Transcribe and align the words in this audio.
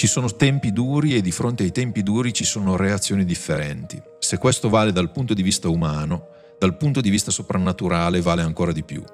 Ci 0.00 0.06
sono 0.06 0.34
tempi 0.34 0.72
duri 0.72 1.14
e 1.14 1.20
di 1.20 1.30
fronte 1.30 1.62
ai 1.62 1.72
tempi 1.72 2.02
duri 2.02 2.32
ci 2.32 2.46
sono 2.46 2.74
reazioni 2.74 3.22
differenti. 3.26 4.00
Se 4.18 4.38
questo 4.38 4.70
vale 4.70 4.92
dal 4.92 5.12
punto 5.12 5.34
di 5.34 5.42
vista 5.42 5.68
umano, 5.68 6.28
dal 6.58 6.78
punto 6.78 7.02
di 7.02 7.10
vista 7.10 7.30
soprannaturale 7.30 8.22
vale 8.22 8.40
ancora 8.40 8.72
di 8.72 8.82
più. 8.82 9.04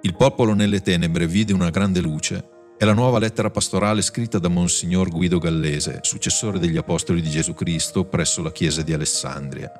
Il 0.00 0.16
popolo 0.16 0.54
nelle 0.54 0.80
tenebre 0.80 1.26
vide 1.26 1.52
una 1.52 1.68
grande 1.68 2.00
luce 2.00 2.48
è 2.78 2.86
la 2.86 2.94
nuova 2.94 3.18
lettera 3.18 3.50
pastorale 3.50 4.00
scritta 4.00 4.38
da 4.38 4.48
Monsignor 4.48 5.10
Guido 5.10 5.36
Gallese, 5.36 5.98
successore 6.00 6.58
degli 6.58 6.78
Apostoli 6.78 7.20
di 7.20 7.28
Gesù 7.28 7.52
Cristo 7.52 8.06
presso 8.06 8.40
la 8.40 8.52
Chiesa 8.52 8.80
di 8.80 8.94
Alessandria. 8.94 9.70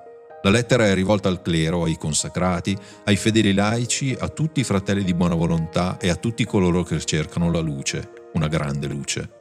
La 0.43 0.50
lettera 0.50 0.87
è 0.87 0.93
rivolta 0.93 1.30
al 1.30 1.41
clero, 1.41 1.84
ai 1.84 1.96
consacrati, 1.96 2.77
ai 3.05 3.16
fedeli 3.16 3.55
laici, 3.55 4.14
a 4.18 4.29
tutti 4.29 4.61
i 4.61 4.64
fratelli 4.64 5.03
di 5.03 5.14
buona 5.14 5.34
volontà 5.34 5.96
e 5.96 6.11
a 6.11 6.16
tutti 6.16 6.45
coloro 6.45 6.82
che 6.82 7.03
cercano 7.03 7.50
la 7.50 7.61
luce, 7.61 8.11
una 8.34 8.48
grande 8.48 8.87
luce. 8.87 9.36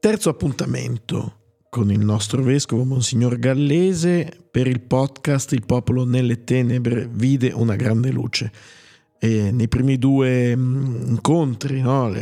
Terzo 0.00 0.28
appuntamento 0.30 1.38
con 1.68 1.90
il 1.90 1.98
nostro 1.98 2.40
vescovo 2.40 2.84
Monsignor 2.84 3.36
Gallese 3.36 4.30
per 4.48 4.68
il 4.68 4.80
podcast 4.80 5.50
Il 5.54 5.66
popolo 5.66 6.04
nelle 6.04 6.44
tenebre 6.44 7.08
vide 7.10 7.50
una 7.50 7.74
grande 7.74 8.12
luce. 8.12 8.52
E 9.18 9.50
nei 9.50 9.66
primi 9.66 9.98
due 9.98 10.54
mm, 10.54 11.08
incontri, 11.08 11.80
no? 11.80 12.14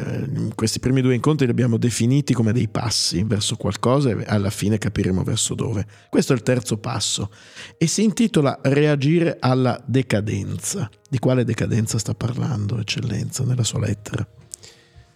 questi 0.54 0.80
primi 0.80 1.02
due 1.02 1.14
incontri 1.14 1.44
li 1.44 1.52
abbiamo 1.52 1.76
definiti 1.76 2.32
come 2.32 2.54
dei 2.54 2.68
passi 2.68 3.22
verso 3.24 3.56
qualcosa 3.56 4.08
e 4.08 4.24
alla 4.26 4.48
fine 4.48 4.78
capiremo 4.78 5.22
verso 5.22 5.54
dove. 5.54 5.86
Questo 6.08 6.32
è 6.32 6.36
il 6.36 6.42
terzo 6.42 6.78
passo 6.78 7.30
e 7.76 7.86
si 7.86 8.02
intitola 8.02 8.58
Reagire 8.62 9.36
alla 9.38 9.78
decadenza. 9.84 10.88
Di 11.10 11.18
quale 11.18 11.44
decadenza 11.44 11.98
sta 11.98 12.14
parlando, 12.14 12.80
Eccellenza, 12.80 13.44
nella 13.44 13.64
sua 13.64 13.80
lettera? 13.80 14.26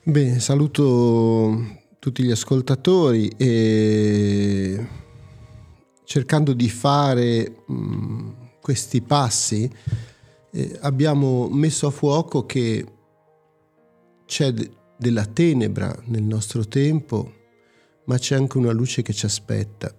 Bene, 0.02 0.40
saluto 0.40 1.78
tutti 2.00 2.24
gli 2.24 2.30
ascoltatori 2.30 3.28
e 3.36 4.86
cercando 6.04 6.54
di 6.54 6.68
fare 6.68 7.62
mh, 7.66 8.30
questi 8.60 9.02
passi 9.02 9.70
eh, 10.50 10.78
abbiamo 10.80 11.48
messo 11.48 11.86
a 11.86 11.90
fuoco 11.90 12.46
che 12.46 12.84
c'è 14.24 14.50
de- 14.52 14.70
della 14.96 15.26
tenebra 15.26 15.96
nel 16.06 16.22
nostro 16.22 16.66
tempo, 16.66 17.32
ma 18.06 18.18
c'è 18.18 18.34
anche 18.34 18.58
una 18.58 18.72
luce 18.72 19.02
che 19.02 19.12
ci 19.12 19.26
aspetta. 19.26 19.94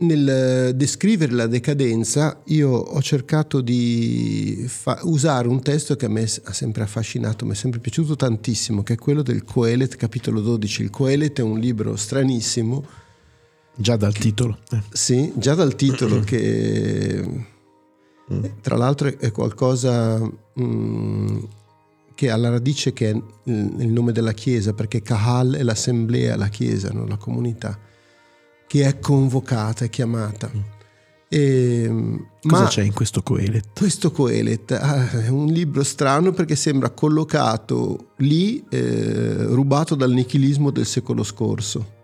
Nel 0.00 0.28
eh, 0.28 0.74
descrivere 0.74 1.32
la 1.32 1.46
decadenza 1.46 2.40
io 2.46 2.70
ho 2.70 3.02
cercato 3.02 3.60
di 3.60 4.64
fa- 4.66 5.00
usare 5.02 5.48
un 5.48 5.62
testo 5.62 5.96
che 5.96 6.06
a 6.06 6.08
me 6.08 6.22
ha 6.22 6.52
sempre 6.52 6.82
affascinato, 6.82 7.44
mi 7.44 7.52
è 7.52 7.54
sempre 7.54 7.80
piaciuto 7.80 8.16
tantissimo, 8.16 8.82
che 8.82 8.94
è 8.94 8.96
quello 8.96 9.22
del 9.22 9.44
Coelet, 9.44 9.96
capitolo 9.96 10.40
12. 10.40 10.82
Il 10.82 10.90
Coelet 10.90 11.38
è 11.38 11.42
un 11.42 11.58
libro 11.58 11.96
stranissimo. 11.96 12.84
Già 13.76 13.96
dal 13.96 14.12
che, 14.12 14.20
titolo. 14.20 14.58
Eh. 14.70 14.82
Sì, 14.92 15.32
già 15.36 15.54
dal 15.54 15.74
titolo 15.74 16.20
che 16.20 17.48
Mm. 18.32 18.44
Tra 18.60 18.76
l'altro 18.76 19.08
è 19.18 19.32
qualcosa 19.32 20.18
mh, 20.18 20.62
mm, 20.62 21.38
che 22.14 22.30
ha 22.30 22.36
la 22.36 22.50
radice 22.50 22.92
che 22.92 23.10
è 23.10 23.22
il 23.44 23.88
nome 23.88 24.12
della 24.12 24.32
Chiesa, 24.32 24.72
perché 24.72 25.02
Kahal 25.02 25.54
è 25.54 25.62
l'assemblea, 25.62 26.36
la 26.36 26.48
Chiesa, 26.48 26.90
no? 26.92 27.06
la 27.06 27.16
comunità, 27.16 27.76
che 28.70 28.86
è 28.86 29.00
convocata, 29.00 29.84
è 29.84 29.90
chiamata. 29.90 30.48
Mm. 30.54 30.60
E, 31.28 32.20
Cosa 32.40 32.66
c'è 32.66 32.82
in 32.82 32.92
questo 32.92 33.20
Coelet? 33.20 33.70
Questo 33.76 34.12
Coelet 34.12 34.70
ah, 34.70 35.10
è 35.10 35.26
un 35.26 35.46
libro 35.46 35.82
strano 35.82 36.30
perché 36.30 36.54
sembra 36.54 36.90
collocato 36.90 38.12
lì, 38.18 38.64
eh, 38.68 39.42
rubato 39.46 39.96
dal 39.96 40.12
nichilismo 40.12 40.70
del 40.70 40.86
secolo 40.86 41.24
scorso. 41.24 41.94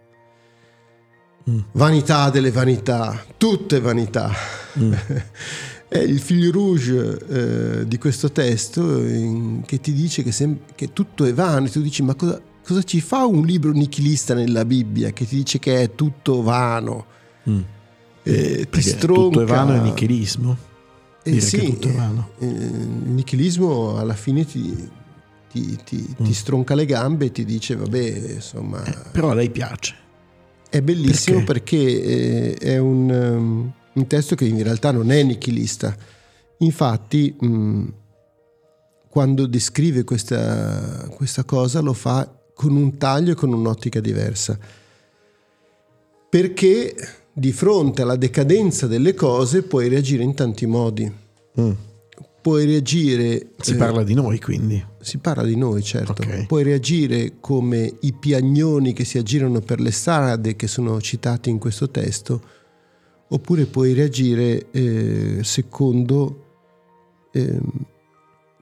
Mm. 1.49 1.59
Vanità 1.71 2.31
delle 2.31 2.51
vanità, 2.51 3.25
tutte 3.37 3.79
vanità. 3.79 4.33
Mm. 4.81 4.93
È 5.89 5.99
il 5.99 6.19
fil 6.19 6.51
rouge 6.51 7.19
eh, 7.29 7.87
di 7.87 7.97
questo 7.97 8.33
testo 8.33 8.83
in, 9.07 9.63
che 9.65 9.81
ti 9.81 9.93
dice 9.93 10.25
che, 10.25 10.33
sem- 10.33 10.75
che, 10.75 10.93
tutto 10.93 11.25
è 11.25 11.33
vano 11.33 11.67
e 11.67 11.71
tu 11.71 11.81
dici 11.81 12.03
ma 12.03 12.17
cosa, 12.17 12.43
cosa, 12.67 12.83
ci 12.83 13.01
fa 13.01 13.25
un 13.25 13.45
libro 13.45 13.73
nichilista 13.73 14.35
nella 14.35 14.65
Bibbia 14.65 15.11
che 15.13 15.27
ti 15.27 15.37
dice 15.37 15.59
che 15.59 15.83
è 15.83 15.95
tutto 15.95 16.43
vano? 16.43 17.07
Mm. 17.49 17.61
Eh, 18.23 18.69
ti 18.69 18.83
stronca. 18.83 19.23
Tutto 19.23 19.43
è 19.43 19.45
vano 19.45 19.75
è 19.75 19.81
nichilismo? 19.81 20.57
Eh 21.23 21.41
sì, 21.41 21.57
eh, 21.59 22.47
il 22.47 22.49
nichilismo 22.49 23.97
alla 23.97 24.15
fine 24.15 24.45
ti, 24.45 24.89
ti, 25.51 25.79
ti, 25.85 26.15
mm. 26.21 26.25
ti, 26.25 26.35
stronca 26.35 26.75
le 26.75 26.87
gambe 26.87 27.27
e 27.27 27.33
ti 27.33 27.45
dice 27.45 27.77
vabbè 27.77 28.33
insomma... 28.35 28.85
Eh, 28.85 28.97
però 29.13 29.31
a 29.31 29.35
lei 29.35 29.51
piace. 29.51 29.95
È 30.69 30.81
bellissimo 30.83 31.45
perché, 31.45 31.77
perché 31.77 32.03
eh, 32.03 32.55
è 32.55 32.79
un... 32.79 33.11
Um, 33.11 33.73
un 33.97 34.07
testo 34.07 34.35
che 34.35 34.45
in 34.45 34.63
realtà 34.63 34.91
non 34.91 35.11
è 35.11 35.23
nichilista. 35.23 35.95
Infatti, 36.59 37.35
mh, 37.39 37.47
mm, 37.47 37.89
quando 39.09 39.47
descrive 39.47 40.05
questa, 40.05 41.09
questa 41.09 41.45
cosa 41.45 41.81
lo 41.81 41.95
fa 41.95 42.31
con 42.57 42.75
un 42.75 42.97
taglio 42.97 43.33
e 43.33 43.35
con 43.35 43.53
un'ottica 43.53 44.01
diversa. 44.01 44.59
Perché 46.31 46.95
di 47.31 47.53
fronte 47.53 48.01
alla 48.01 48.17
decadenza 48.17 48.87
delle 48.87 49.13
cose 49.13 49.63
puoi 49.63 49.89
reagire 49.89 50.23
in 50.23 50.35
tanti 50.35 50.65
modi. 50.65 51.13
Mm. 51.61 51.71
Puoi 52.41 52.65
reagire... 52.65 53.51
Si 53.61 53.73
eh, 53.73 53.77
parla 53.77 54.03
di 54.03 54.15
noi 54.15 54.41
quindi. 54.41 54.83
Si 54.99 55.19
parla 55.19 55.43
di 55.43 55.55
noi, 55.55 55.83
certo. 55.83 56.23
Okay. 56.23 56.47
Puoi 56.47 56.63
reagire 56.63 57.35
come 57.41 57.95
i 58.01 58.15
piagnoni 58.15 58.95
che 58.95 59.05
si 59.05 59.19
aggirano 59.19 59.61
per 59.61 59.79
le 59.79 59.91
strade 59.91 60.57
che 60.57 60.67
sono 60.67 60.99
citati 61.03 61.51
in 61.51 61.59
questo 61.59 61.91
testo, 61.91 62.41
oppure 63.29 63.67
puoi 63.67 63.93
reagire 63.93 64.71
eh, 64.71 65.41
secondo 65.43 66.45
eh, 67.33 67.61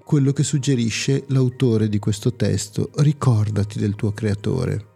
quello 0.04 0.32
che 0.32 0.42
suggerisce 0.42 1.24
l'autore 1.28 1.88
di 1.88 1.98
questo 1.98 2.34
testo. 2.34 2.90
Ricordati 2.96 3.78
del 3.78 3.94
tuo 3.94 4.12
creatore 4.12 4.86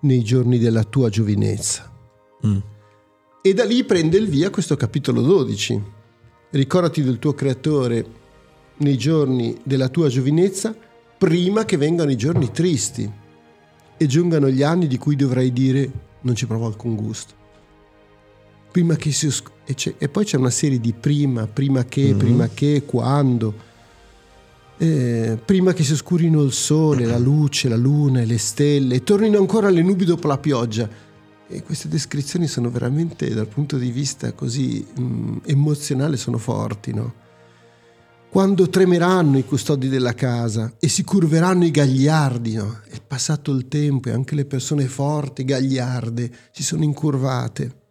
nei 0.00 0.22
giorni 0.22 0.58
della 0.58 0.84
tua 0.84 1.08
giovinezza. 1.08 1.90
Mm. 2.46 2.58
E 3.42 3.54
da 3.54 3.64
lì 3.64 3.84
prende 3.84 4.16
il 4.16 4.28
via 4.28 4.50
questo 4.50 4.76
capitolo 4.76 5.20
12. 5.20 5.82
Ricordati 6.50 7.02
del 7.02 7.18
tuo 7.18 7.34
creatore 7.34 8.06
nei 8.76 8.96
giorni 8.96 9.58
della 9.64 9.88
tua 9.88 10.08
giovinezza 10.08 10.74
prima 11.18 11.64
che 11.64 11.76
vengano 11.76 12.10
i 12.10 12.16
giorni 12.16 12.50
tristi 12.50 13.10
e 13.96 14.06
giungano 14.06 14.48
gli 14.48 14.62
anni 14.62 14.86
di 14.86 14.98
cui 14.98 15.16
dovrai 15.16 15.52
dire 15.52 15.90
non 16.22 16.34
ci 16.34 16.46
provo 16.46 16.66
alcun 16.66 16.96
gusto 16.96 17.42
prima 18.74 18.96
che 18.96 19.12
si 19.12 19.30
e, 19.66 19.94
e, 19.96 20.08
poi 20.08 20.24
c'è 20.24 20.36
una 20.36 20.50
serie 20.50 20.78
di 20.78 20.92
prima, 20.92 21.46
prima 21.46 21.84
che, 21.84 22.02
mm-hmm. 22.02 22.18
prima 22.18 22.48
che, 22.48 22.82
quando, 22.84 23.54
eh, 24.76 25.38
prima 25.42 25.72
che 25.72 25.82
si 25.82 25.92
oscurino 25.92 26.42
il 26.42 26.52
sole, 26.52 27.06
la 27.06 27.18
luce, 27.18 27.68
la 27.68 27.76
luna 27.76 28.20
e 28.20 28.26
le 28.26 28.38
stelle, 28.38 28.96
e 28.96 29.02
tornino 29.02 29.38
ancora 29.38 29.70
le 29.70 29.82
nubi 29.82 30.04
dopo 30.04 30.26
la 30.28 30.38
pioggia. 30.38 30.88
E 31.46 31.62
queste 31.62 31.88
descrizioni 31.88 32.46
sono 32.46 32.70
veramente, 32.70 33.32
dal 33.32 33.46
punto 33.46 33.78
di 33.78 33.90
vista 33.90 34.32
così 34.32 34.84
mh, 34.94 35.02
mm, 35.02 35.36
emozionale, 35.46 36.16
sono 36.16 36.38
forti, 36.38 36.92
no? 36.92 37.22
Quando 38.28 38.68
tremeranno 38.68 39.38
i 39.38 39.44
custodi 39.44 39.88
della 39.88 40.12
casa 40.12 40.74
e 40.80 40.88
si 40.88 41.04
curveranno 41.04 41.64
i 41.64 41.70
gagliardi, 41.70 42.54
no? 42.54 42.80
È 42.88 43.00
passato 43.06 43.52
il 43.52 43.68
tempo 43.68 44.08
e 44.08 44.12
anche 44.12 44.34
le 44.34 44.44
persone 44.44 44.86
forti, 44.86 45.44
gagliarde, 45.44 46.30
si 46.50 46.64
sono 46.64 46.82
incurvate 46.82 47.82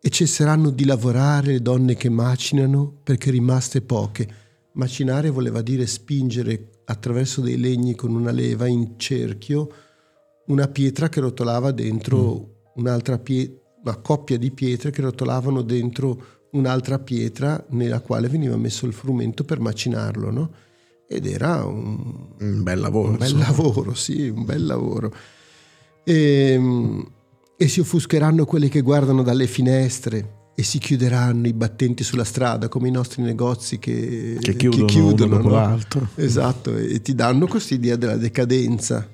e 0.00 0.10
cesseranno 0.10 0.70
di 0.70 0.84
lavorare 0.84 1.52
le 1.52 1.62
donne 1.62 1.94
che 1.94 2.08
macinano 2.08 3.00
perché 3.02 3.30
rimaste 3.30 3.82
poche. 3.82 4.28
Macinare 4.72 5.30
voleva 5.30 5.60
dire 5.60 5.86
spingere 5.86 6.70
attraverso 6.84 7.40
dei 7.40 7.58
legni 7.58 7.94
con 7.94 8.14
una 8.14 8.30
leva 8.30 8.66
in 8.66 8.94
cerchio 8.96 9.70
una 10.48 10.68
pietra 10.68 11.08
che 11.08 11.20
rotolava 11.20 11.72
dentro 11.72 12.18
mm. 12.18 12.80
un'altra 12.80 13.18
pietra, 13.18 13.56
una 13.84 13.96
coppia 13.96 14.38
di 14.38 14.50
pietre 14.50 14.90
che 14.90 15.02
rotolavano 15.02 15.62
dentro 15.62 16.36
un'altra 16.52 16.98
pietra 16.98 17.62
nella 17.70 18.00
quale 18.00 18.28
veniva 18.28 18.56
messo 18.56 18.86
il 18.86 18.92
frumento 18.92 19.44
per 19.44 19.60
macinarlo, 19.60 20.30
no? 20.30 20.50
Ed 21.06 21.26
era 21.26 21.64
un, 21.64 22.34
un 22.38 22.62
bel 22.62 22.80
lavoro. 22.80 23.10
Un 23.10 23.16
bel 23.18 23.36
lavoro, 23.36 23.94
sì, 23.94 24.28
un 24.28 24.44
bel 24.44 24.64
lavoro. 24.64 25.12
E, 26.04 26.52
ehm, 26.52 27.10
e 27.60 27.66
si 27.66 27.80
offuscheranno 27.80 28.44
quelli 28.44 28.68
che 28.68 28.82
guardano 28.82 29.24
dalle 29.24 29.48
finestre 29.48 30.36
e 30.54 30.62
si 30.62 30.78
chiuderanno 30.78 31.48
i 31.48 31.52
battenti 31.52 32.04
sulla 32.04 32.22
strada 32.22 32.68
come 32.68 32.86
i 32.86 32.92
nostri 32.92 33.20
negozi 33.20 33.80
che, 33.80 34.38
che 34.40 34.54
chiudono, 34.54 34.84
che 34.84 34.92
chiudono 34.92 35.36
dopo 35.36 35.48
no? 35.48 35.54
l'altro. 35.54 36.08
Esatto, 36.14 36.76
e 36.76 37.02
ti 37.02 37.16
danno 37.16 37.48
questa 37.48 37.74
idea 37.74 37.96
della 37.96 38.16
decadenza. 38.16 39.08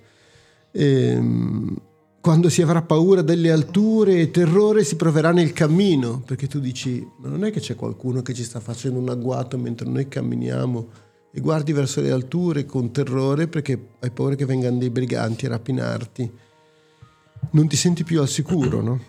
Ehm, 0.73 1.75
quando 2.21 2.51
si 2.51 2.61
avrà 2.61 2.83
paura 2.83 3.23
delle 3.23 3.51
alture 3.51 4.21
e 4.21 4.31
terrore 4.31 4.85
si 4.85 4.97
proverà 4.97 5.33
nel 5.33 5.55
cammino, 5.55 6.23
perché 6.25 6.47
tu 6.47 6.61
dici, 6.61 7.07
ma 7.21 7.29
non 7.29 7.45
è 7.45 7.51
che 7.51 7.61
c'è 7.61 7.75
qualcuno 7.75 8.21
che 8.21 8.35
ci 8.35 8.45
sta 8.45 8.61
facendo 8.61 8.99
un 8.99 9.09
agguato 9.09 9.57
mentre 9.57 9.89
noi 9.89 10.07
camminiamo 10.07 10.89
e 11.33 11.41
guardi 11.41 11.73
verso 11.73 12.03
le 12.03 12.11
alture 12.11 12.67
con 12.67 12.93
terrore 12.93 13.49
perché 13.49 13.89
hai 14.01 14.11
paura 14.11 14.35
che 14.35 14.45
vengano 14.45 14.77
dei 14.77 14.91
briganti 14.91 15.47
a 15.47 15.51
rapinarti. 15.51 16.31
Non 17.51 17.69
ti 17.69 17.77
senti 17.77 18.05
più 18.05 18.21
al 18.21 18.29
sicuro, 18.29 18.81
no? 18.81 19.01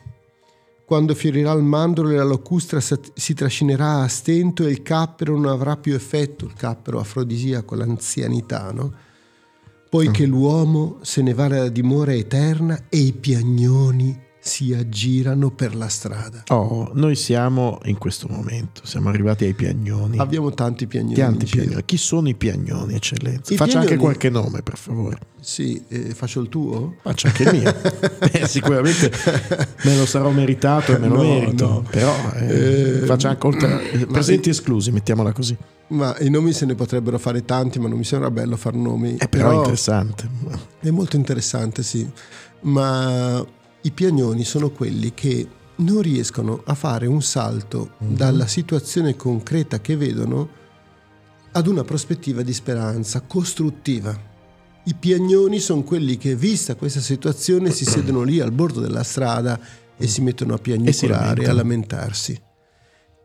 Quando 0.86 1.16
fiorirà 1.16 1.52
il 1.54 1.64
mandorlo 1.64 2.12
e 2.12 2.16
la 2.16 2.24
locustra 2.24 2.80
si 2.80 3.34
trascinerà 3.34 4.02
a 4.02 4.08
stento 4.08 4.66
e 4.66 4.70
il 4.70 4.84
cappero 4.84 5.36
non 5.36 5.52
avrà 5.52 5.78
più 5.78 5.96
effetto, 5.96 6.46
il 6.46 6.54
cappero 6.54 7.00
afrodisiaco, 7.00 7.76
l'anzianità, 7.76 8.72
no? 8.72 8.94
Poiché 9.90 10.28
mm. 10.28 10.30
l'uomo 10.30 10.98
se 11.02 11.22
ne 11.22 11.34
va 11.34 11.46
alla 11.46 11.70
dimora 11.70 12.14
eterna 12.14 12.86
e 12.90 12.98
i 12.98 13.14
piagnoni 13.14 14.25
si 14.46 14.76
aggirano 14.76 15.50
per 15.50 15.76
la 15.76 15.88
strada. 15.88 16.44
Oh, 16.50 16.92
noi 16.94 17.16
siamo 17.16 17.80
in 17.86 17.98
questo 17.98 18.28
momento, 18.30 18.82
siamo 18.86 19.10
arrivati 19.10 19.44
ai 19.44 19.56
piagnoni. 19.56 20.20
Abbiamo 20.20 20.54
tanti 20.54 20.86
piagnoni. 20.86 21.16
Tanti 21.16 21.48
piagnoni. 21.48 21.82
Chi 21.84 21.98
sono 21.98 22.30
i 22.30 22.36
piagnoni, 22.36 22.94
eccellenza? 22.94 23.52
I 23.52 23.58
Faccia 23.58 23.80
piagnoni... 23.80 23.92
anche 23.92 23.98
qualche 23.98 24.30
nome, 24.30 24.62
per 24.62 24.78
favore. 24.78 25.18
Sì, 25.42 25.84
eh, 25.88 26.14
faccio 26.14 26.42
il 26.42 26.50
tuo? 26.50 26.98
Faccio 27.02 27.26
anche 27.26 27.42
il 27.42 27.58
mio. 27.58 27.76
Beh, 28.20 28.46
sicuramente 28.46 29.12
me 29.84 29.98
lo 29.98 30.06
sarò 30.06 30.30
meritato 30.30 30.96
e 30.96 31.00
me 31.00 31.08
lo 31.08 31.16
no, 31.16 31.24
merito, 31.24 31.68
no. 31.68 31.88
però 31.90 32.16
eh, 32.36 32.46
eh, 32.46 33.06
faccia 33.06 33.30
anche 33.30 33.48
oltre... 33.48 33.92
Eh, 33.94 34.06
presenti 34.06 34.50
esclusi, 34.52 34.92
mettiamola 34.92 35.34
così. 35.34 35.58
Ma 35.88 36.16
i 36.20 36.30
nomi 36.30 36.54
se 36.54 36.68
ne 36.68 36.76
potrebbero 36.76 37.18
fare 37.18 37.44
tanti, 37.46 37.80
ma 37.80 37.88
non 37.88 37.98
mi 37.98 38.04
sembra 38.04 38.30
bello 38.30 38.58
fare 38.58 38.78
nomi. 38.78 39.18
È 39.18 39.28
però, 39.28 39.48
però 39.48 39.58
interessante. 39.62 40.30
È 40.80 40.92
molto 40.92 41.16
interessante, 41.16 41.82
sì. 41.82 42.08
Ma 42.62 43.44
i 43.86 43.92
piagnoni 43.92 44.44
sono 44.44 44.72
quelli 44.72 45.14
che 45.14 45.48
non 45.78 46.02
riescono 46.02 46.64
a 46.66 46.74
fare 46.74 47.06
un 47.06 47.22
salto 47.22 47.92
mm-hmm. 48.04 48.16
dalla 48.16 48.48
situazione 48.48 49.16
concreta 49.16 49.80
che 49.80 49.96
vedono 49.96 50.50
ad 51.52 51.68
una 51.68 51.84
prospettiva 51.84 52.42
di 52.42 52.52
speranza 52.52 53.22
costruttiva. 53.22 54.34
I 54.86 54.96
piagnoni 54.96 55.60
sono 55.60 55.84
quelli 55.84 56.18
che, 56.18 56.36
vista 56.36 56.76
questa 56.76 57.00
situazione, 57.00 57.70
si 57.70 57.86
siedono 57.86 58.24
lì 58.24 58.40
al 58.40 58.52
bordo 58.52 58.82
della 58.82 59.04
strada 59.04 59.60
e 59.98 60.08
si 60.08 60.22
mettono 60.22 60.56
a 60.56 60.58
piagnucolare 60.58 61.46
a 61.46 61.54
lamentarsi. 61.54 62.40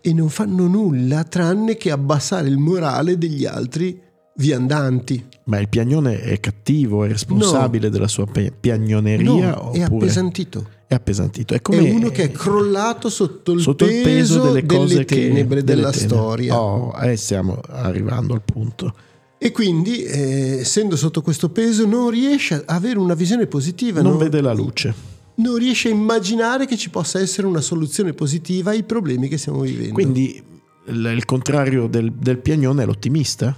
E 0.02 0.12
non 0.12 0.28
fanno 0.28 0.66
nulla 0.66 1.24
tranne 1.24 1.76
che 1.76 1.90
abbassare 1.90 2.48
il 2.48 2.58
morale 2.58 3.16
degli 3.16 3.46
altri 3.46 4.00
viandanti. 4.34 5.26
Ma 5.44 5.58
il 5.58 5.68
piagnone 5.68 6.20
è 6.20 6.38
cattivo, 6.40 7.04
è 7.04 7.08
responsabile 7.08 7.86
no. 7.86 7.92
della 7.92 8.08
sua 8.08 8.26
piagnoneria? 8.26 9.50
No, 9.50 9.72
è 9.72 9.82
appesantito. 9.82 10.68
È 10.86 10.94
appesantito. 10.94 11.54
È, 11.54 11.62
come, 11.62 11.86
è 11.86 11.90
uno 11.90 12.10
che 12.10 12.24
è 12.24 12.30
crollato 12.30 13.08
sotto 13.08 13.52
il, 13.52 13.60
sotto 13.60 13.84
peso, 13.84 13.96
il 13.96 14.02
peso, 14.02 14.42
delle, 14.42 14.66
delle 14.66 15.04
tenebre 15.04 15.58
che, 15.58 15.64
della 15.64 15.90
tenebre. 15.90 16.16
storia. 16.16 16.60
Oh, 16.60 16.92
eh, 17.00 17.16
stiamo 17.16 17.60
arrivando 17.68 18.34
al 18.34 18.42
punto. 18.42 18.94
E 19.38 19.52
quindi, 19.52 20.02
eh, 20.02 20.58
essendo 20.58 20.96
sotto 20.96 21.22
questo 21.22 21.48
peso, 21.48 21.86
non 21.86 22.10
riesce 22.10 22.54
a 22.54 22.74
avere 22.74 22.98
una 22.98 23.14
visione 23.14 23.46
positiva. 23.46 24.02
Non, 24.02 24.12
non 24.12 24.20
vede 24.20 24.40
la 24.40 24.52
luce. 24.52 24.92
Non 25.36 25.56
riesce 25.56 25.88
a 25.88 25.92
immaginare 25.92 26.66
che 26.66 26.76
ci 26.76 26.90
possa 26.90 27.20
essere 27.20 27.46
una 27.46 27.60
soluzione 27.60 28.12
positiva 28.12 28.70
ai 28.70 28.82
problemi 28.82 29.28
che 29.28 29.38
stiamo 29.38 29.60
vivendo. 29.60 29.94
Quindi 29.94 30.42
il, 30.86 31.12
il 31.16 31.24
contrario 31.24 31.86
del, 31.86 32.12
del 32.12 32.38
piagnone 32.38 32.82
è 32.82 32.86
l'ottimista? 32.86 33.56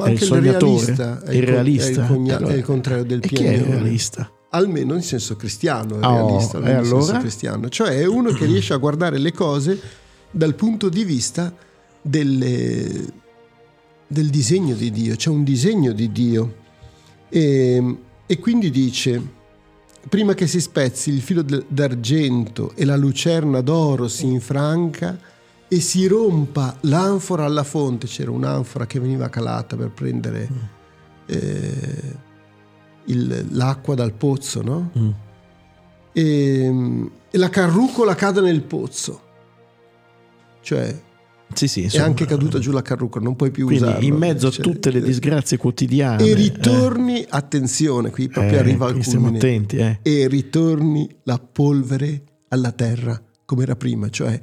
Ma 0.00 0.06
anche 0.06 0.24
il, 0.24 0.30
il 0.32 0.40
realista 0.40 1.22
è 1.22 1.34
il, 1.34 1.42
realista. 1.42 2.00
È 2.00 2.04
il, 2.04 2.08
cogna- 2.08 2.36
allora, 2.36 2.52
è 2.52 2.56
il 2.56 2.64
contrario 2.64 3.04
del 3.04 3.20
piagnone. 3.20 3.56
Chi 3.56 3.62
è 3.62 3.66
realista? 3.66 4.30
Almeno 4.50 4.94
in 4.94 5.02
senso 5.02 5.36
cristiano, 5.36 6.00
è 6.00 6.04
oh, 6.04 6.26
realista, 6.26 6.56
almeno 6.56 6.78
allora? 6.78 6.96
in 6.96 7.02
senso 7.04 7.20
cristiano. 7.20 7.68
Cioè 7.68 7.98
è 7.98 8.06
uno 8.06 8.32
che 8.32 8.46
riesce 8.46 8.72
a 8.72 8.76
guardare 8.78 9.18
le 9.18 9.32
cose 9.32 9.80
dal 10.30 10.54
punto 10.54 10.88
di 10.88 11.04
vista 11.04 11.54
delle, 12.02 13.04
del 14.06 14.28
disegno 14.28 14.74
di 14.74 14.90
Dio. 14.90 15.16
C'è 15.16 15.30
un 15.30 15.44
disegno 15.44 15.92
di 15.92 16.10
Dio. 16.10 16.54
E, 17.28 17.96
e 18.26 18.38
quindi 18.38 18.70
dice, 18.70 19.22
prima 20.08 20.34
che 20.34 20.46
si 20.46 20.60
spezzi 20.60 21.10
il 21.10 21.20
filo 21.20 21.44
d'argento 21.68 22.72
e 22.74 22.84
la 22.84 22.96
lucerna 22.96 23.60
d'oro 23.60 24.08
si 24.08 24.26
infranca, 24.26 25.18
e 25.72 25.78
si 25.78 26.08
rompa 26.08 26.76
l'anfora 26.80 27.44
alla 27.44 27.62
fonte, 27.62 28.08
c'era 28.08 28.32
un'anfora 28.32 28.86
che 28.86 28.98
veniva 28.98 29.28
calata 29.28 29.76
per 29.76 29.90
prendere 29.90 30.48
mm. 30.50 30.56
eh, 31.26 32.16
il, 33.04 33.46
l'acqua 33.50 33.94
dal 33.94 34.12
pozzo, 34.12 34.62
no? 34.62 34.90
Mm. 34.98 35.10
E, 36.12 37.10
e, 37.30 37.38
la 37.38 37.48
carrucola 37.50 38.16
cade 38.16 38.40
nel 38.40 38.62
pozzo, 38.62 39.20
cioè 40.60 40.92
sì, 41.52 41.68
sì, 41.68 41.82
insomma, 41.82 42.02
è 42.02 42.06
anche 42.08 42.26
caduta 42.26 42.58
giù 42.58 42.72
la 42.72 42.82
carrucola, 42.82 43.24
non 43.24 43.36
puoi 43.36 43.52
più 43.52 43.66
quindi 43.66 43.84
usarla. 43.84 44.04
In 44.04 44.16
mezzo 44.16 44.50
cioè, 44.50 44.66
a 44.66 44.68
tutte 44.72 44.90
le 44.90 45.00
disgrazie 45.00 45.56
quotidiane. 45.56 46.24
E 46.24 46.34
ritorni, 46.34 47.22
eh. 47.22 47.26
attenzione, 47.30 48.10
qui 48.10 48.26
proprio 48.28 48.56
eh, 48.56 48.58
arriva 48.58 48.86
al 48.86 49.00
culmine. 49.00 49.36
Attenti, 49.36 49.76
eh. 49.76 50.00
E 50.02 50.26
ritorni 50.26 51.08
la 51.22 51.38
polvere 51.38 52.22
alla 52.48 52.72
terra 52.72 53.22
come 53.44 53.62
era 53.62 53.76
prima, 53.76 54.08
cioè 54.10 54.38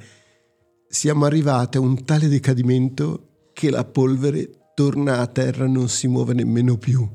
siamo 0.88 1.26
arrivati 1.26 1.76
a 1.76 1.80
un 1.80 2.04
tale 2.04 2.28
decadimento 2.28 3.28
che 3.52 3.70
la 3.70 3.84
polvere 3.84 4.70
torna 4.74 5.18
a 5.18 5.26
terra 5.26 5.64
e 5.64 5.68
non 5.68 5.88
si 5.88 6.08
muove 6.08 6.32
nemmeno 6.32 6.78
più. 6.78 7.06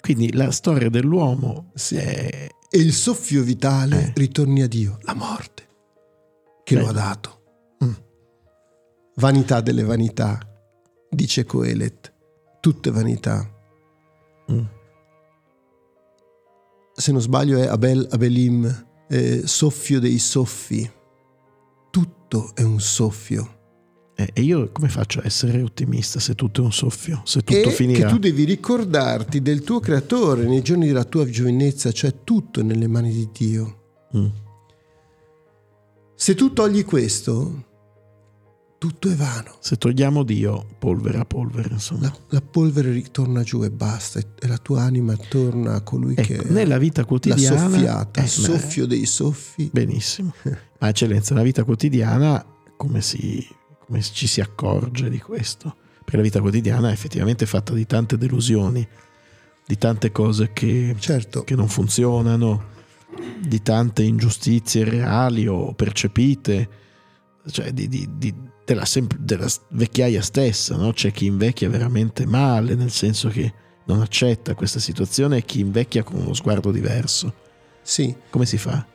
Quindi 0.00 0.32
la 0.32 0.50
storia 0.50 0.90
dell'uomo 0.90 1.70
sì. 1.74 1.96
è... 1.96 2.48
E 2.68 2.78
il 2.78 2.92
soffio 2.92 3.42
vitale 3.42 4.08
eh. 4.08 4.12
ritorni 4.16 4.62
a 4.62 4.66
Dio, 4.66 4.98
la 5.02 5.14
morte, 5.14 5.62
che 6.64 6.74
Beh. 6.74 6.80
lo 6.80 6.88
ha 6.88 6.92
dato. 6.92 7.42
Mm. 7.84 7.92
Vanità 9.14 9.60
delle 9.60 9.84
vanità, 9.84 10.40
dice 11.08 11.44
Coelet, 11.44 12.12
tutte 12.60 12.90
vanità. 12.90 13.48
Mm. 14.50 14.64
Se 16.92 17.12
non 17.12 17.20
sbaglio 17.20 17.58
è 17.58 17.66
Abel 17.66 18.06
Abelim, 18.10 18.86
eh, 19.08 19.46
soffio 19.46 20.00
dei 20.00 20.18
soffi 20.18 20.90
tutto 22.34 22.50
è 22.54 22.62
un 22.62 22.80
soffio. 22.80 23.52
Eh, 24.16 24.30
e 24.32 24.42
io 24.42 24.70
come 24.72 24.88
faccio 24.88 25.20
a 25.20 25.22
essere 25.24 25.62
ottimista 25.62 26.20
se 26.20 26.34
tutto 26.34 26.62
è 26.62 26.64
un 26.64 26.72
soffio, 26.72 27.22
se 27.24 27.42
tutto 27.42 27.68
e 27.68 27.72
finirà? 27.72 28.06
che 28.06 28.12
tu 28.12 28.18
devi 28.18 28.44
ricordarti 28.44 29.42
del 29.42 29.62
tuo 29.62 29.80
creatore 29.80 30.44
nei 30.44 30.62
giorni 30.62 30.86
della 30.86 31.04
tua 31.04 31.28
giovinezza, 31.28 31.90
cioè 31.90 32.22
tutto 32.22 32.62
nelle 32.62 32.86
mani 32.86 33.12
di 33.12 33.28
Dio. 33.32 33.82
Mm. 34.16 34.26
Se 36.14 36.34
tu 36.34 36.52
togli 36.52 36.84
questo, 36.84 37.66
tutto 38.84 39.08
è 39.08 39.14
vano. 39.14 39.56
Se 39.60 39.76
togliamo 39.76 40.22
Dio, 40.24 40.66
polvere 40.78 41.16
a 41.16 41.24
polvere, 41.24 41.70
insomma. 41.72 42.02
La, 42.02 42.14
la, 42.28 42.42
polvere 42.42 42.90
ritorna 42.90 43.42
giù 43.42 43.62
e 43.62 43.70
basta, 43.70 44.18
e 44.18 44.46
la 44.46 44.58
tua 44.58 44.82
anima 44.82 45.16
torna 45.16 45.76
a 45.76 45.80
colui 45.80 46.12
ecco, 46.14 46.42
che 46.42 46.48
nella 46.50 46.76
vita 46.76 47.06
quotidiana 47.06 47.62
la 47.62 47.70
soffiata, 47.70 48.22
eh, 48.22 48.26
soffio 48.26 48.84
dei 48.84 49.06
soffi. 49.06 49.70
Benissimo. 49.72 50.34
Ma 50.80 50.88
eccellenza, 50.88 51.32
nella 51.32 51.46
vita 51.46 51.64
quotidiana 51.64 52.44
come, 52.76 53.00
si, 53.00 53.48
come 53.86 54.02
ci 54.02 54.26
si 54.26 54.42
accorge 54.42 55.08
di 55.08 55.18
questo? 55.18 55.74
Perché 56.00 56.16
la 56.18 56.22
vita 56.22 56.40
quotidiana 56.42 56.90
è 56.90 56.92
effettivamente 56.92 57.46
fatta 57.46 57.72
di 57.72 57.86
tante 57.86 58.18
delusioni, 58.18 58.86
di 59.66 59.78
tante 59.78 60.12
cose 60.12 60.52
che, 60.52 60.94
certo. 60.98 61.42
che 61.42 61.54
non 61.54 61.68
funzionano, 61.68 62.64
di 63.40 63.62
tante 63.62 64.02
ingiustizie 64.02 64.84
reali 64.84 65.46
o 65.46 65.72
percepite, 65.72 66.68
cioè 67.50 67.72
di, 67.72 67.88
di, 67.88 68.06
di, 68.18 68.34
della, 68.64 68.84
sem- 68.84 69.16
della, 69.18 69.48
vecchiaia 69.68 70.22
stessa. 70.22 70.76
No? 70.76 70.92
C'è 70.92 71.12
chi 71.12 71.26
invecchia 71.26 71.68
veramente 71.68 72.26
male, 72.26 72.74
nel 72.74 72.90
senso 72.90 73.28
che 73.28 73.52
non 73.86 74.00
accetta 74.00 74.54
questa 74.54 74.80
situazione 74.80 75.38
e 75.38 75.44
chi 75.44 75.60
invecchia 75.60 76.02
con 76.02 76.20
uno 76.20 76.34
sguardo 76.34 76.70
diverso. 76.70 77.32
Sì. 77.82 78.14
Come 78.30 78.46
si 78.46 78.56
fa? 78.56 78.86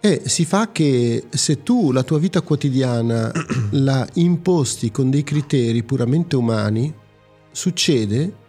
E 0.00 0.22
si 0.26 0.44
fa 0.44 0.70
che 0.70 1.24
se 1.30 1.62
tu 1.62 1.90
la 1.90 2.04
tua 2.04 2.18
vita 2.18 2.40
quotidiana 2.42 3.32
la 3.72 4.06
imposti 4.14 4.90
con 4.90 5.10
dei 5.10 5.24
criteri 5.24 5.82
puramente 5.82 6.36
umani, 6.36 6.94
succede 7.50 8.44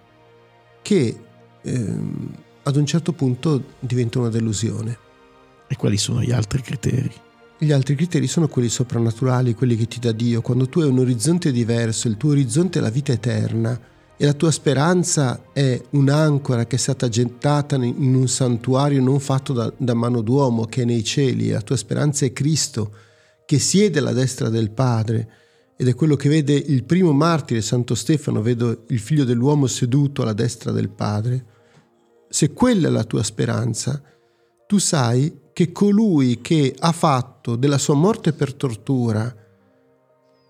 che 0.82 1.20
ehm, 1.64 2.36
ad 2.64 2.76
un 2.76 2.86
certo 2.86 3.14
punto 3.14 3.64
diventa 3.80 4.20
una 4.20 4.30
delusione. 4.30 5.00
E 5.68 5.76
quali 5.76 5.98
sono 5.98 6.22
gli 6.22 6.32
altri 6.32 6.62
criteri? 6.62 7.12
Gli 7.60 7.72
altri 7.72 7.96
criteri 7.96 8.28
sono 8.28 8.48
quelli 8.48 8.70
soprannaturali, 8.70 9.56
quelli 9.56 9.76
che 9.76 9.88
ti 9.88 10.00
dà 10.00 10.12
Dio. 10.12 10.42
Quando 10.42 10.70
tu 10.70 10.80
hai 10.80 10.90
un 10.90 11.00
orizzonte 11.00 11.52
diverso, 11.52 12.08
il 12.08 12.16
tuo 12.16 12.32
orizzonte 12.32 12.78
è 12.78 12.82
la 12.82 12.92
vita 12.92 13.12
eterna, 13.12 13.80
e 14.20 14.26
la 14.26 14.34
tua 14.34 14.50
speranza 14.50 15.44
è 15.54 15.80
un'ancora 15.92 16.66
che 16.66 16.76
è 16.76 16.80
stata 16.80 17.08
gettata 17.08 17.76
in 17.76 18.16
un 18.16 18.28
santuario 18.28 19.00
non 19.00 19.20
fatto 19.20 19.54
da, 19.54 19.72
da, 19.78 19.94
mano 19.94 20.22
d'uomo 20.22 20.66
che 20.66 20.82
è 20.82 20.86
nei 20.86 21.04
cieli, 21.04 21.50
la 21.50 21.62
tua 21.62 21.78
speranza 21.78 22.26
è 22.26 22.34
Cristo 22.34 22.92
che 23.46 23.60
siede 23.60 24.00
alla 24.00 24.14
destra 24.14 24.50
del 24.50 24.72
Padre 24.72 25.30
ed 25.78 25.88
è 25.88 25.94
quello 25.94 26.16
che 26.16 26.30
vede 26.30 26.54
il 26.54 26.84
primo 26.84 27.12
martire, 27.12 27.62
Santo 27.62 27.94
Stefano, 27.94 28.42
vedo 28.42 28.86
il 28.88 29.00
figlio 29.00 29.24
dell'uomo 29.24 29.68
seduto 29.68 30.24
alla 30.24 30.34
destra 30.34 30.72
del 30.72 30.90
Padre. 30.90 31.46
Se 32.28 32.52
quella 32.54 32.88
è 32.88 32.92
la 32.92 33.04
tua 33.04 33.22
speranza, 33.22 34.02
tu 34.66 34.80
sai 34.80 35.32
che 35.58 35.72
colui 35.72 36.40
che 36.40 36.76
ha 36.78 36.92
fatto 36.92 37.56
della 37.56 37.80
sua 37.80 37.96
morte 37.96 38.32
per 38.32 38.54
tortura 38.54 39.36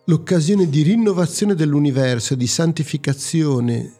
l'occasione 0.04 0.68
di 0.68 0.82
rinnovazione 0.82 1.56
dell'universo, 1.56 2.36
di 2.36 2.46
santificazione 2.46 3.94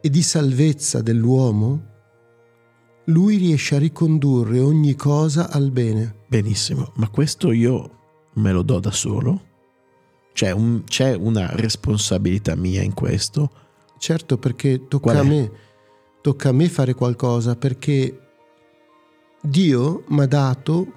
e 0.00 0.08
di 0.08 0.22
salvezza 0.22 1.02
dell'uomo, 1.02 1.84
lui 3.08 3.36
riesce 3.36 3.74
a 3.74 3.78
ricondurre 3.78 4.58
ogni 4.58 4.94
cosa 4.94 5.50
al 5.50 5.70
bene. 5.70 6.20
Benissimo, 6.26 6.92
ma 6.94 7.10
questo 7.10 7.52
io 7.52 7.90
me 8.36 8.52
lo 8.52 8.62
do 8.62 8.78
da 8.78 8.90
solo? 8.90 9.42
C'è, 10.32 10.50
un, 10.50 10.84
c'è 10.84 11.14
una 11.14 11.50
responsabilità 11.50 12.54
mia 12.54 12.80
in 12.80 12.94
questo? 12.94 13.50
Certo, 13.98 14.38
perché 14.38 14.88
tocca 14.88 15.18
a 15.18 15.22
me, 15.22 15.52
tocca 16.22 16.48
a 16.48 16.52
me 16.52 16.70
fare 16.70 16.94
qualcosa, 16.94 17.54
perché 17.54 18.20
Dio 19.46 20.02
mi 20.08 20.22
ha 20.22 20.26
dato 20.26 20.92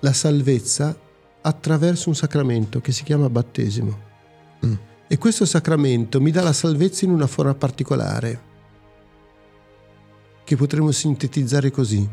la 0.00 0.12
salvezza 0.12 0.94
attraverso 1.40 2.10
un 2.10 2.14
sacramento 2.14 2.80
che 2.80 2.92
si 2.92 3.04
chiama 3.04 3.30
battesimo. 3.30 3.98
Mm. 4.66 4.74
E 5.08 5.16
questo 5.16 5.46
sacramento 5.46 6.20
mi 6.20 6.30
dà 6.30 6.42
la 6.42 6.52
salvezza 6.52 7.06
in 7.06 7.10
una 7.10 7.26
forma 7.26 7.54
particolare, 7.54 8.40
che 10.44 10.56
potremmo 10.56 10.90
sintetizzare 10.90 11.70
così. 11.70 12.06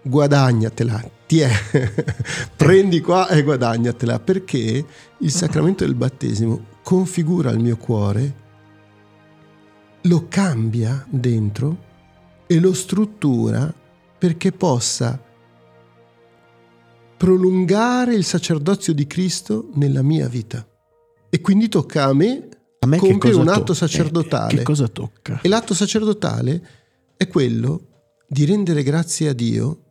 Guadagnatela, 0.00 1.10
ti 1.26 1.40
è, 1.40 1.50
prendi 2.56 3.02
qua 3.02 3.28
e 3.28 3.42
guadagnatela, 3.42 4.20
perché 4.20 4.86
il 5.18 5.30
sacramento 5.30 5.84
del 5.84 5.94
battesimo 5.94 6.64
configura 6.82 7.50
il 7.50 7.58
mio 7.58 7.76
cuore, 7.76 8.34
lo 10.00 10.26
cambia 10.28 11.04
dentro 11.10 11.76
e 12.46 12.58
lo 12.58 12.72
struttura 12.72 13.82
perché 14.24 14.52
possa 14.52 15.22
prolungare 17.18 18.14
il 18.14 18.24
sacerdozio 18.24 18.94
di 18.94 19.06
Cristo 19.06 19.68
nella 19.74 20.00
mia 20.00 20.28
vita. 20.28 20.66
E 21.28 21.42
quindi 21.42 21.68
tocca 21.68 22.04
a 22.04 22.14
me, 22.14 22.48
a 22.78 22.86
me 22.86 22.96
compiere 22.96 23.36
un 23.36 23.48
atto 23.48 23.74
sacerdotale. 23.74 24.54
Eh, 24.54 24.56
che 24.56 24.62
cosa 24.62 24.88
tocca? 24.88 25.42
E 25.42 25.48
l'atto 25.48 25.74
sacerdotale 25.74 26.68
è 27.18 27.28
quello 27.28 27.88
di 28.26 28.46
rendere 28.46 28.82
grazie 28.82 29.28
a 29.28 29.34
Dio 29.34 29.82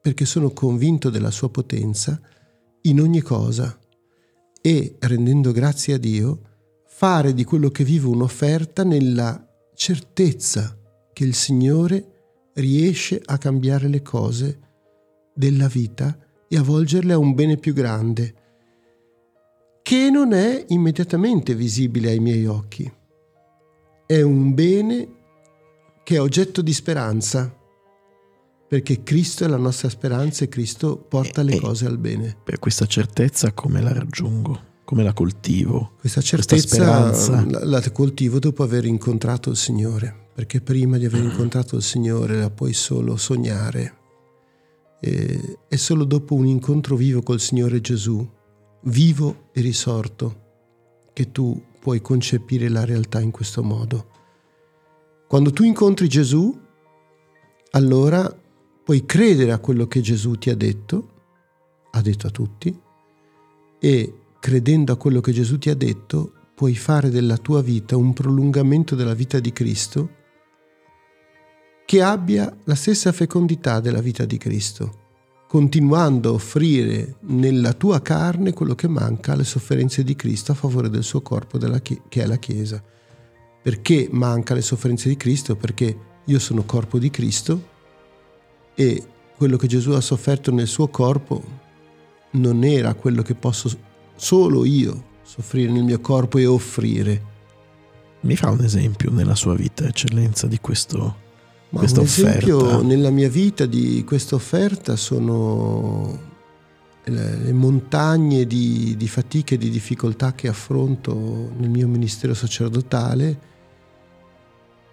perché 0.00 0.24
sono 0.24 0.50
convinto 0.52 1.10
della 1.10 1.30
sua 1.30 1.50
potenza 1.50 2.18
in 2.84 3.02
ogni 3.02 3.20
cosa 3.20 3.78
e 4.62 4.96
rendendo 4.98 5.52
grazie 5.52 5.92
a 5.92 5.98
Dio 5.98 6.40
fare 6.86 7.34
di 7.34 7.44
quello 7.44 7.68
che 7.68 7.84
vivo 7.84 8.08
un'offerta 8.08 8.82
nella 8.82 9.46
certezza 9.74 10.74
che 11.12 11.24
il 11.24 11.34
Signore 11.34 12.12
riesce 12.58 13.20
a 13.24 13.38
cambiare 13.38 13.88
le 13.88 14.02
cose 14.02 14.60
della 15.34 15.68
vita 15.68 16.16
e 16.48 16.56
a 16.56 16.62
volgerle 16.62 17.12
a 17.12 17.18
un 17.18 17.34
bene 17.34 17.56
più 17.56 17.72
grande, 17.72 18.34
che 19.82 20.10
non 20.10 20.32
è 20.32 20.64
immediatamente 20.68 21.54
visibile 21.54 22.10
ai 22.10 22.18
miei 22.18 22.46
occhi. 22.46 22.90
È 24.06 24.20
un 24.22 24.54
bene 24.54 25.08
che 26.02 26.16
è 26.16 26.20
oggetto 26.20 26.62
di 26.62 26.72
speranza, 26.72 27.54
perché 28.66 29.02
Cristo 29.02 29.44
è 29.44 29.48
la 29.48 29.56
nostra 29.56 29.88
speranza 29.88 30.44
e 30.44 30.48
Cristo 30.48 30.96
porta 30.96 31.42
le 31.42 31.58
cose 31.58 31.86
al 31.86 31.98
bene. 31.98 32.36
Per 32.42 32.58
questa 32.58 32.86
certezza 32.86 33.52
come 33.52 33.80
la 33.80 33.92
raggiungo? 33.92 34.66
Come 34.84 35.02
la 35.02 35.12
coltivo? 35.12 35.92
Questa 36.00 36.22
certezza 36.22 37.06
questa 37.06 37.44
la, 37.44 37.64
la 37.64 37.90
coltivo 37.90 38.38
dopo 38.38 38.62
aver 38.62 38.86
incontrato 38.86 39.50
il 39.50 39.56
Signore, 39.56 40.27
perché 40.38 40.60
prima 40.60 40.98
di 40.98 41.04
aver 41.04 41.24
incontrato 41.24 41.74
il 41.74 41.82
Signore 41.82 42.36
la 42.36 42.48
puoi 42.48 42.72
solo 42.72 43.16
sognare. 43.16 43.96
E, 45.00 45.58
è 45.66 45.74
solo 45.74 46.04
dopo 46.04 46.36
un 46.36 46.46
incontro 46.46 46.94
vivo 46.94 47.22
col 47.22 47.40
Signore 47.40 47.80
Gesù, 47.80 48.24
vivo 48.82 49.48
e 49.50 49.60
risorto, 49.60 50.42
che 51.12 51.32
tu 51.32 51.60
puoi 51.80 52.00
concepire 52.00 52.68
la 52.68 52.84
realtà 52.84 53.18
in 53.18 53.32
questo 53.32 53.64
modo. 53.64 54.10
Quando 55.26 55.50
tu 55.50 55.64
incontri 55.64 56.06
Gesù, 56.06 56.56
allora 57.72 58.32
puoi 58.84 59.04
credere 59.04 59.50
a 59.50 59.58
quello 59.58 59.88
che 59.88 60.00
Gesù 60.00 60.36
ti 60.36 60.50
ha 60.50 60.56
detto, 60.56 61.08
ha 61.90 62.00
detto 62.00 62.28
a 62.28 62.30
tutti, 62.30 62.80
e 63.80 64.14
credendo 64.38 64.92
a 64.92 64.96
quello 64.96 65.20
che 65.20 65.32
Gesù 65.32 65.58
ti 65.58 65.68
ha 65.68 65.74
detto, 65.74 66.32
puoi 66.54 66.76
fare 66.76 67.10
della 67.10 67.38
tua 67.38 67.60
vita 67.60 67.96
un 67.96 68.12
prolungamento 68.12 68.94
della 68.94 69.14
vita 69.14 69.40
di 69.40 69.52
Cristo 69.52 70.14
che 71.88 72.02
abbia 72.02 72.54
la 72.64 72.74
stessa 72.74 73.12
fecondità 73.12 73.80
della 73.80 74.02
vita 74.02 74.26
di 74.26 74.36
Cristo, 74.36 75.44
continuando 75.48 76.28
a 76.28 76.32
offrire 76.32 77.14
nella 77.20 77.72
tua 77.72 78.02
carne 78.02 78.52
quello 78.52 78.74
che 78.74 78.88
manca 78.88 79.32
alle 79.32 79.44
sofferenze 79.44 80.04
di 80.04 80.14
Cristo 80.14 80.52
a 80.52 80.54
favore 80.54 80.90
del 80.90 81.02
suo 81.02 81.22
corpo 81.22 81.56
che 81.56 82.22
è 82.22 82.26
la 82.26 82.36
Chiesa. 82.36 82.84
Perché 83.62 84.06
manca 84.12 84.52
le 84.52 84.60
sofferenze 84.60 85.08
di 85.08 85.16
Cristo? 85.16 85.56
Perché 85.56 85.98
io 86.26 86.38
sono 86.38 86.64
corpo 86.64 86.98
di 86.98 87.08
Cristo 87.08 87.68
e 88.74 89.02
quello 89.34 89.56
che 89.56 89.66
Gesù 89.66 89.92
ha 89.92 90.02
sofferto 90.02 90.52
nel 90.52 90.66
suo 90.66 90.88
corpo 90.88 91.42
non 92.32 92.64
era 92.64 92.92
quello 92.92 93.22
che 93.22 93.34
posso 93.34 93.70
solo 94.14 94.66
io 94.66 95.04
soffrire 95.22 95.72
nel 95.72 95.84
mio 95.84 96.00
corpo 96.00 96.36
e 96.36 96.44
offrire. 96.44 97.22
Mi 98.20 98.36
fa 98.36 98.50
un 98.50 98.62
esempio 98.62 99.10
nella 99.10 99.34
sua 99.34 99.54
vita, 99.54 99.86
eccellenza, 99.86 100.46
di 100.46 100.58
questo 100.60 101.26
ma 101.70 101.78
questa 101.80 102.00
un 102.00 102.06
offerta? 102.06 102.38
esempio 102.38 102.82
nella 102.82 103.10
mia 103.10 103.28
vita 103.28 103.66
di 103.66 104.02
questa 104.04 104.34
offerta 104.34 104.96
sono 104.96 106.26
le 107.04 107.52
montagne 107.52 108.46
di, 108.46 108.94
di 108.96 109.08
fatiche 109.08 109.54
e 109.54 109.58
di 109.58 109.70
difficoltà 109.70 110.34
che 110.34 110.48
affronto 110.48 111.50
nel 111.56 111.70
mio 111.70 111.88
ministero 111.88 112.34
sacerdotale 112.34 113.46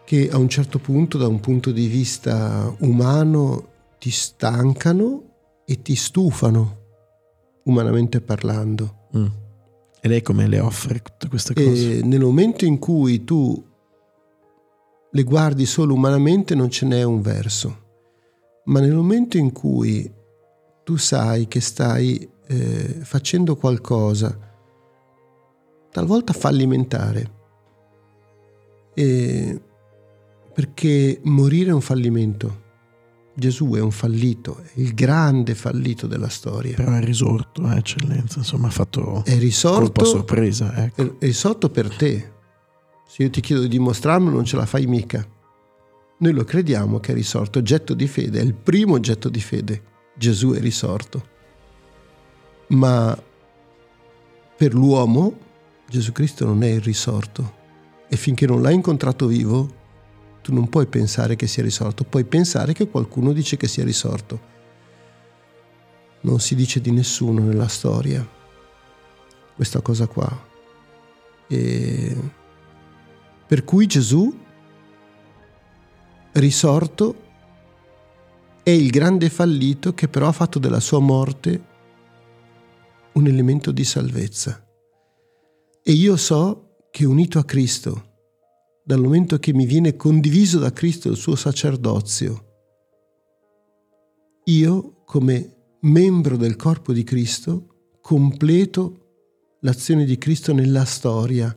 che 0.05 0.29
a 0.29 0.38
un 0.38 0.48
certo 0.48 0.77
punto, 0.79 1.17
da 1.17 1.27
un 1.27 1.39
punto 1.39 1.72
di 1.72 1.88
vista 1.88 2.74
umano, 2.79 3.70
ti 3.98 4.12
stancano 4.12 5.24
e 5.65 5.82
ti 5.82 5.96
stufano, 5.96 6.77
umanamente 7.63 8.22
parlando. 8.22 9.08
Mm. 9.17 9.25
E 10.00 10.08
lei 10.08 10.22
come 10.22 10.48
le 10.48 10.60
offre 10.60 11.01
tutte 11.01 11.27
queste 11.27 11.55
cose? 11.55 11.98
E 11.98 12.03
nel 12.03 12.22
momento 12.22 12.65
in 12.65 12.77
cui 12.77 13.24
tu 13.24 13.62
le 15.16 15.24
guardi 15.24 15.66
solo 15.66 15.94
umanamente 15.94 16.56
non 16.56 16.70
ce 16.70 16.86
n'è 16.86 17.02
un 17.04 17.22
verso, 17.22 17.84
ma 18.66 18.82
nel 18.82 18.94
momento 18.94 19.38
in 19.38 19.54
cui 19.54 20.12
tu 20.84 20.98
sai 20.98 21.48
che 21.48 21.62
stai 21.62 22.30
eh, 22.48 22.98
facendo 23.02 23.56
qualcosa, 23.56 24.38
talvolta 25.90 26.34
fallimentare, 26.34 27.32
e 28.94 29.62
perché 30.54 31.22
morire 31.24 31.70
è 31.70 31.74
un 31.74 31.82
fallimento. 31.82 32.64
Gesù 33.38 33.74
è 33.74 33.82
un 33.82 33.92
fallito, 33.92 34.60
è 34.60 34.80
il 34.80 34.94
grande 34.94 35.56
fallito 35.56 36.08
della 36.08 36.30
storia. 36.30 36.76
Però 36.76 36.92
è 36.92 37.02
risorto, 37.02 37.70
eh, 37.70 37.78
eccellenza, 37.78 38.40
insomma 38.40 38.68
ha 38.68 38.72
fatto 38.72 39.24
è 39.24 39.38
risorto, 39.38 39.80
colpa 39.80 40.04
sorpresa. 40.04 40.76
Ecco. 40.86 41.20
È 41.20 41.26
risorto 41.26 41.70
per 41.70 41.94
te, 41.94 42.35
se 43.06 43.24
io 43.24 43.30
ti 43.30 43.42
chiedo 43.42 43.62
di 43.62 43.68
dimostrarlo 43.68 44.30
non 44.30 44.46
ce 44.46 44.56
la 44.56 44.66
fai 44.66 44.86
mica. 44.88 45.26
Noi 46.18 46.32
lo 46.32 46.44
crediamo 46.44 47.00
che 47.00 47.12
è 47.12 47.16
risorto, 47.16 47.60
oggetto 47.60 47.94
di 47.94 48.08
fede, 48.08 48.40
è 48.40 48.44
il 48.44 48.54
primo 48.54 48.94
oggetto 48.94 49.30
di 49.30 49.42
fede. 49.42 49.94
Gesù 50.16 50.54
è 50.54 50.60
risorto. 50.60 51.34
Ma 52.68 53.18
per 54.58 54.74
l'uomo 54.74 55.38
Gesù 55.88 56.12
Cristo 56.12 56.46
non 56.46 56.64
è 56.64 56.68
il 56.68 56.82
risorto. 56.82 57.64
E 58.08 58.18
finché 58.18 58.46
non 58.46 58.62
l'hai 58.62 58.74
incontrato 58.74 59.28
vivo, 59.28 59.84
tu 60.42 60.54
non 60.54 60.70
puoi 60.70 60.88
pensare 60.88 61.36
che 61.36 61.48
sia 61.48 61.64
risorto, 61.64 62.04
puoi 62.04 62.24
pensare 62.24 62.74
che 62.74 62.88
qualcuno 62.88 63.34
dice 63.34 63.58
che 63.58 63.68
sia 63.68 63.84
risorto. 63.84 64.54
Non 66.22 66.40
si 66.40 66.56
dice 66.56 66.82
di 66.82 66.92
nessuno 66.92 67.42
nella 67.42 67.68
storia 67.68 68.28
questa 69.56 69.82
cosa 69.82 70.08
qua. 70.08 70.48
E 71.48 72.18
per 73.48 73.64
cui 73.64 73.86
Gesù, 73.86 74.34
risorto, 76.34 77.24
è 78.64 78.72
il 78.72 78.90
grande 78.90 79.30
fallito 79.30 79.94
che 79.94 80.08
però 80.08 80.28
ha 80.28 80.32
fatto 80.32 80.58
della 80.58 80.80
sua 80.80 81.00
morte 81.00 81.74
un 83.14 83.28
elemento 83.28 83.72
di 83.72 83.84
salvezza. 83.84 84.66
E 85.84 85.92
io 85.92 86.18
so 86.18 86.78
che 86.90 87.06
unito 87.06 87.38
a 87.38 87.46
Cristo, 87.46 88.14
dal 88.84 89.00
momento 89.00 89.38
che 89.38 89.54
mi 89.54 89.66
viene 89.66 89.96
condiviso 89.96 90.58
da 90.58 90.74
Cristo 90.74 91.10
il 91.10 91.16
suo 91.16 91.36
sacerdozio, 91.36 92.44
io 94.46 95.04
come 95.06 95.78
membro 95.82 96.38
del 96.38 96.56
corpo 96.56 96.92
di 96.92 97.04
Cristo 97.04 97.98
completo 98.02 99.58
l'azione 99.62 100.06
di 100.06 100.18
Cristo 100.18 100.54
nella 100.54 100.86
storia 100.86 101.56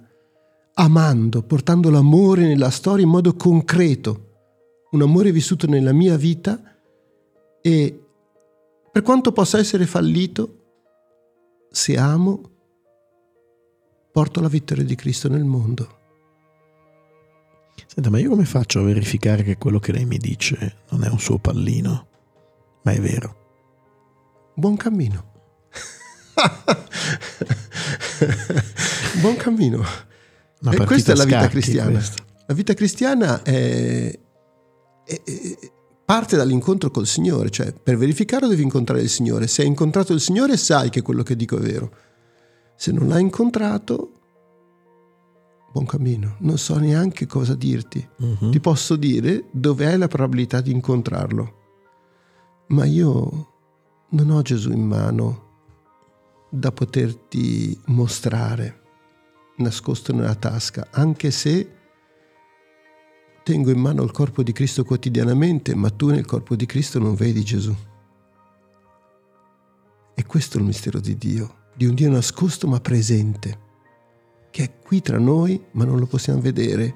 amando, 0.81 1.43
portando 1.43 1.91
l'amore 1.91 2.47
nella 2.47 2.71
storia 2.71 3.05
in 3.05 3.11
modo 3.11 3.35
concreto, 3.35 4.27
un 4.93 5.03
amore 5.03 5.33
vissuto 5.33 5.67
nella 5.67 5.93
mia 5.93 6.17
vita 6.17 6.63
e 7.61 8.03
per 8.91 9.03
quanto 9.03 9.33
possa 9.33 9.59
essere 9.59 9.85
fallito, 9.87 10.55
se 11.71 11.97
amo, 11.97 12.51
porto 14.13 14.41
la 14.41 14.49
vittoria 14.49 14.85
di 14.85 14.95
Cristo 14.95 15.29
nel 15.29 15.45
mondo. 15.45 15.97
Senta, 17.87 18.11
ma 18.11 18.19
io 18.19 18.31
come 18.31 18.45
faccio 18.45 18.81
a 18.81 18.85
verificare 18.85 19.43
che 19.43 19.59
quello 19.59 19.81
che 19.81 19.93
lei 19.93 20.05
mi 20.05 20.19
dice 20.19 20.83
non 20.91 21.05
è 21.05 21.09
un 21.09 21.19
suo 21.19 21.39
pallino, 21.39 22.07
ma 22.83 22.93
è 22.93 23.01
vero? 23.01 23.37
Buon 24.55 24.77
cammino. 24.77 25.33
Buon 29.21 29.37
cammino. 29.37 30.07
E 30.61 30.85
questa 30.85 31.13
è 31.13 31.15
la 31.15 31.25
vita 31.25 31.49
cristiana. 31.49 31.91
Questa. 31.91 32.23
La 32.47 32.55
vita 32.55 32.75
cristiana 32.75 33.43
è, 33.43 34.19
è, 35.05 35.23
è, 35.23 35.59
parte 36.05 36.37
dall'incontro 36.37 36.91
col 36.91 37.07
Signore, 37.07 37.51
cioè 37.51 37.73
per 37.73 37.99
verificarlo 37.99 38.49
devi 38.49 38.63
incontrare 38.63 39.03
il 39.03 39.11
Signore. 39.11 39.47
Se 39.47 39.63
hai 39.63 39.69
incontrato 39.69 40.15
il 40.15 40.21
Signore 40.21 40.57
sai 40.57 40.89
che 40.89 41.03
quello 41.03 41.23
che 41.23 41.37
dico 41.37 41.59
è 41.59 41.61
vero. 41.61 41.93
Se 42.75 42.93
non 42.93 43.09
l'hai 43.09 43.21
incontrato, 43.21 44.13
buon 45.73 45.85
cammino. 45.85 46.37
Non 46.39 46.57
so 46.57 46.79
neanche 46.79 47.27
cosa 47.27 47.55
dirti. 47.55 48.09
Uh-huh. 48.17 48.51
Ti 48.51 48.61
posso 48.61 48.97
dire 48.97 49.45
dove 49.51 49.87
hai 49.87 49.99
la 49.99 50.09
probabilità 50.09 50.61
di 50.61 50.71
incontrarlo. 50.71 51.57
Ma 52.69 52.85
io 52.85 53.53
non 54.11 54.31
ho 54.31 54.41
Gesù 54.43 54.73
in 54.73 54.87
mano 54.87 55.47
da 56.51 56.73
poterti 56.73 57.79
mostrare 57.87 58.78
nascosto 59.59 60.13
nella 60.13 60.35
tasca, 60.35 60.89
anche 60.91 61.31
se 61.31 61.73
tengo 63.43 63.71
in 63.71 63.79
mano 63.79 64.03
il 64.03 64.11
corpo 64.11 64.43
di 64.43 64.53
Cristo 64.53 64.85
quotidianamente, 64.85 65.75
ma 65.75 65.89
tu 65.91 66.11
nel 66.11 66.27
corpo 66.27 66.55
di 66.55 66.67
Cristo 66.67 66.99
non 66.99 67.15
vedi 67.15 67.43
Gesù. 67.43 67.75
E 70.15 70.27
questo 70.27 70.59
è 70.59 70.61
il 70.61 70.67
mistero 70.67 71.01
di 71.01 71.17
Dio, 71.17 71.69
di 71.75 71.87
un 71.87 71.95
Dio 71.95 72.11
nascosto 72.11 72.67
ma 72.67 72.81
presente, 72.81 73.59
che 74.51 74.65
è 74.65 74.79
qui 74.79 75.01
tra 75.01 75.19
noi 75.19 75.65
ma 75.73 75.85
non 75.85 75.99
lo 75.99 76.07
possiamo 76.07 76.41
vedere. 76.41 76.95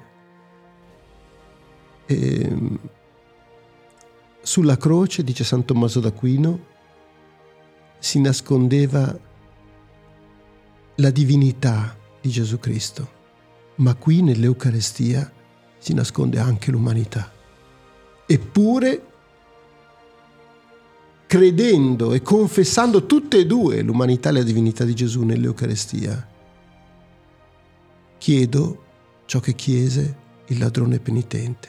E 2.06 2.40
ehm, 2.42 2.78
sulla 4.42 4.76
croce, 4.76 5.22
dice 5.24 5.44
San 5.44 5.64
Tommaso 5.64 6.00
d'Aquino, 6.00 6.70
si 7.98 8.20
nascondeva 8.20 9.18
la 10.96 11.10
divinità 11.10 11.96
di 12.22 12.30
Gesù 12.30 12.58
Cristo, 12.58 13.20
ma 13.76 13.94
qui 13.96 14.22
nell'Eucarestia 14.22 15.30
si 15.78 15.92
nasconde 15.92 16.38
anche 16.38 16.70
l'umanità. 16.70 17.30
Eppure, 18.24 19.06
credendo 21.26 22.12
e 22.12 22.22
confessando 22.22 23.04
tutte 23.04 23.38
e 23.38 23.46
due 23.46 23.82
l'umanità 23.82 24.28
e 24.28 24.32
la 24.32 24.42
divinità 24.42 24.84
di 24.84 24.94
Gesù 24.94 25.24
nell'Eucarestia, 25.24 26.28
chiedo 28.18 28.84
ciò 29.26 29.40
che 29.40 29.54
chiese 29.54 30.16
il 30.46 30.58
ladrone 30.58 31.00
penitente, 31.00 31.68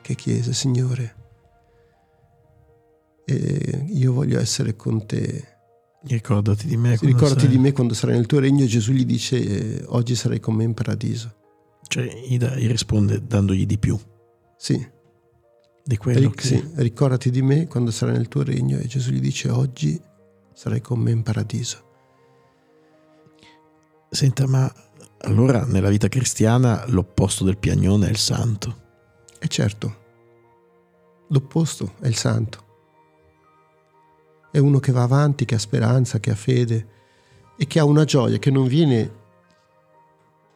che 0.00 0.14
chiese, 0.14 0.54
Signore, 0.54 1.14
io 3.26 4.12
voglio 4.12 4.38
essere 4.38 4.76
con 4.76 5.04
te 5.04 5.55
Ricordati 6.08 6.66
di 6.66 6.76
me. 6.76 6.96
Ricordati 7.00 7.40
sei... 7.40 7.48
di 7.48 7.58
me 7.58 7.72
quando 7.72 7.94
sarai 7.94 8.16
nel 8.16 8.26
tuo 8.26 8.38
regno. 8.38 8.64
Gesù 8.64 8.92
gli 8.92 9.04
dice: 9.04 9.36
eh, 9.36 9.84
Oggi 9.88 10.14
sarai 10.14 10.40
con 10.40 10.54
me 10.54 10.64
in 10.64 10.74
paradiso. 10.74 11.34
Cioè, 11.86 12.04
gli, 12.28 12.38
da, 12.38 12.54
gli 12.56 12.68
risponde 12.68 13.24
dandogli 13.26 13.66
di 13.66 13.78
più. 13.78 13.98
Sì. 14.56 14.94
Di 15.84 15.96
quello 15.96 16.20
Ric- 16.20 16.34
che... 16.34 16.46
Sì, 16.46 16.70
ricordati 16.74 17.30
di 17.30 17.42
me 17.42 17.66
quando 17.66 17.90
sarai 17.90 18.16
nel 18.16 18.28
tuo 18.28 18.42
regno. 18.42 18.78
E 18.78 18.86
Gesù 18.86 19.10
gli 19.10 19.20
dice: 19.20 19.50
Oggi 19.50 20.00
sarai 20.52 20.80
con 20.80 21.00
me 21.00 21.10
in 21.10 21.22
paradiso. 21.22 21.84
Senta, 24.08 24.46
ma 24.46 24.72
allora 25.22 25.64
nella 25.64 25.88
vita 25.88 26.08
cristiana 26.08 26.84
l'opposto 26.88 27.44
del 27.44 27.58
piagnone 27.58 28.06
è 28.06 28.10
il 28.10 28.16
santo. 28.16 28.84
E 29.38 29.48
certo, 29.48 29.96
l'opposto 31.28 31.94
è 32.00 32.06
il 32.06 32.16
santo 32.16 32.65
è 34.56 34.58
uno 34.58 34.78
che 34.78 34.90
va 34.90 35.02
avanti, 35.02 35.44
che 35.44 35.56
ha 35.56 35.58
speranza, 35.58 36.18
che 36.18 36.30
ha 36.30 36.34
fede 36.34 36.86
e 37.58 37.66
che 37.66 37.78
ha 37.78 37.84
una 37.84 38.04
gioia 38.04 38.38
che 38.38 38.50
non 38.50 38.66
viene 38.66 39.12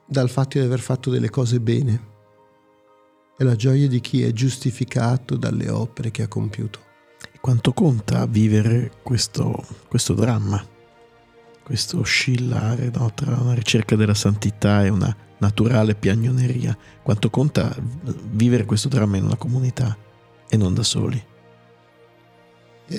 dal 0.06 0.30
fatto 0.30 0.58
di 0.58 0.64
aver 0.64 0.80
fatto 0.80 1.10
delle 1.10 1.28
cose 1.28 1.60
bene, 1.60 2.08
è 3.36 3.44
la 3.44 3.56
gioia 3.56 3.86
di 3.88 4.00
chi 4.00 4.22
è 4.22 4.32
giustificato 4.32 5.36
dalle 5.36 5.68
opere 5.68 6.10
che 6.10 6.22
ha 6.22 6.28
compiuto. 6.28 6.78
Quanto 7.42 7.74
conta 7.74 8.24
vivere 8.24 8.90
questo, 9.02 9.62
questo 9.86 10.14
dramma, 10.14 10.64
questo 11.62 11.98
oscillare 11.98 12.90
no, 12.94 13.12
tra 13.12 13.36
una 13.38 13.52
ricerca 13.52 13.96
della 13.96 14.14
santità 14.14 14.82
e 14.82 14.88
una 14.88 15.14
naturale 15.40 15.94
piagnoneria? 15.94 16.74
Quanto 17.02 17.28
conta 17.28 17.76
vivere 18.30 18.64
questo 18.64 18.88
dramma 18.88 19.18
in 19.18 19.24
una 19.24 19.36
comunità 19.36 19.94
e 20.48 20.56
non 20.56 20.72
da 20.72 20.82
soli? 20.82 21.22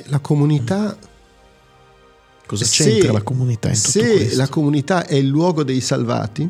La 0.06 0.19
comunità... 0.19 0.97
Cosa 2.45 2.65
c'entra 2.65 3.08
se, 3.08 3.13
la 3.13 3.23
comunità 3.23 3.69
in 3.69 3.75
tutto 3.75 3.89
se 3.89 4.12
questo? 4.12 4.38
la 4.38 4.49
comunità 4.49 5.06
è 5.06 5.15
il 5.15 5.27
luogo 5.27 5.63
dei 5.63 5.80
salvati 5.80 6.49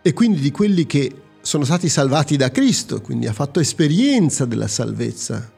e 0.00 0.12
quindi 0.14 0.40
di 0.40 0.50
quelli 0.50 0.86
che 0.86 1.14
sono 1.42 1.64
stati 1.64 1.90
salvati 1.90 2.36
da 2.36 2.50
Cristo, 2.50 3.02
quindi 3.02 3.26
ha 3.26 3.34
fatto 3.34 3.60
esperienza 3.60 4.46
della 4.46 4.68
salvezza, 4.68 5.52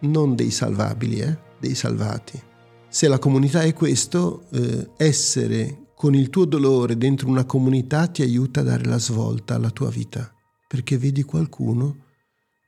non 0.00 0.36
dei 0.36 0.52
salvabili, 0.52 1.18
eh, 1.20 1.36
dei 1.58 1.74
salvati. 1.74 2.40
Se 2.88 3.08
la 3.08 3.18
comunità 3.18 3.62
è 3.62 3.72
questo, 3.72 4.44
eh, 4.52 4.90
essere 4.96 5.86
con 5.96 6.14
il 6.14 6.30
tuo 6.30 6.44
dolore 6.44 6.96
dentro 6.96 7.28
una 7.28 7.44
comunità 7.44 8.06
ti 8.06 8.22
aiuta 8.22 8.60
a 8.60 8.64
dare 8.64 8.84
la 8.84 8.98
svolta 8.98 9.56
alla 9.56 9.70
tua 9.70 9.90
vita, 9.90 10.32
perché 10.68 10.96
vedi 10.96 11.24
qualcuno 11.24 12.04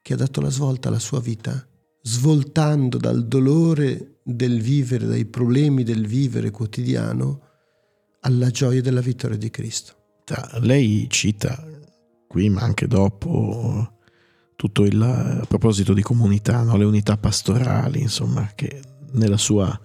che 0.02 0.14
ha 0.14 0.16
dato 0.16 0.40
la 0.40 0.50
svolta 0.50 0.88
alla 0.88 0.98
sua 0.98 1.20
vita 1.20 1.64
svoltando 2.02 2.98
dal 2.98 3.26
dolore 3.26 4.12
del 4.22 4.61
vivere, 4.61 5.06
dai 5.06 5.24
problemi 5.24 5.82
del 5.82 6.06
vivere 6.06 6.50
quotidiano, 6.50 7.40
alla 8.20 8.50
gioia 8.50 8.80
della 8.80 9.00
vittoria 9.00 9.37
di 9.37 9.50
Cristo. 9.50 9.94
Lei 10.61 11.06
cita 11.11 11.66
qui, 12.26 12.48
ma 12.48 12.62
anche 12.62 12.87
dopo, 12.87 13.98
tutto 14.56 14.85
il 14.85 15.02
a 15.02 15.44
proposito 15.46 15.92
di 15.92 16.02
comunità, 16.02 16.62
no? 16.62 16.76
le 16.76 16.85
unità 16.85 17.16
pastorali, 17.18 18.00
insomma, 18.00 18.52
che 18.54 18.80
nella 19.12 19.37
sua 19.37 19.78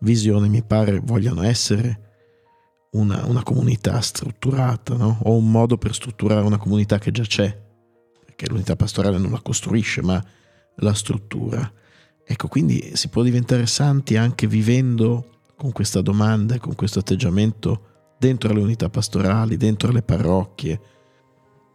visione 0.00 0.48
mi 0.48 0.62
pare 0.62 0.98
vogliano 0.98 1.42
essere 1.42 2.00
una, 2.92 3.24
una 3.26 3.42
comunità 3.42 4.00
strutturata, 4.00 4.96
no? 4.96 5.18
o 5.22 5.36
un 5.36 5.50
modo 5.50 5.76
per 5.76 5.94
strutturare 5.94 6.44
una 6.44 6.58
comunità 6.58 6.98
che 6.98 7.12
già 7.12 7.22
c'è, 7.22 7.56
perché 8.24 8.48
l'unità 8.48 8.74
pastorale 8.74 9.18
non 9.18 9.30
la 9.30 9.40
costruisce, 9.40 10.02
ma 10.02 10.24
la 10.76 10.94
struttura. 10.94 11.70
Ecco, 12.26 12.48
quindi 12.48 12.92
si 12.94 13.08
può 13.08 13.22
diventare 13.22 13.66
santi 13.66 14.16
anche 14.16 14.46
vivendo 14.46 15.28
con 15.56 15.72
questa 15.72 16.00
domanda 16.00 16.58
con 16.58 16.74
questo 16.74 16.98
atteggiamento 16.98 17.92
dentro 18.18 18.52
le 18.52 18.60
unità 18.60 18.88
pastorali, 18.88 19.56
dentro 19.56 19.92
le 19.92 20.02
parrocchie. 20.02 20.80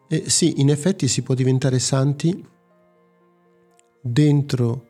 Eh, 0.07 0.29
sì, 0.29 0.59
in 0.59 0.69
effetti 0.69 1.07
si 1.07 1.21
può 1.21 1.35
diventare 1.35 1.79
santi 1.79 2.43
dentro 4.01 4.87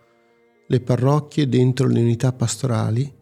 le 0.68 0.80
parrocchie, 0.80 1.50
dentro 1.50 1.88
le 1.88 2.00
unità 2.00 2.32
pastorali 2.32 3.14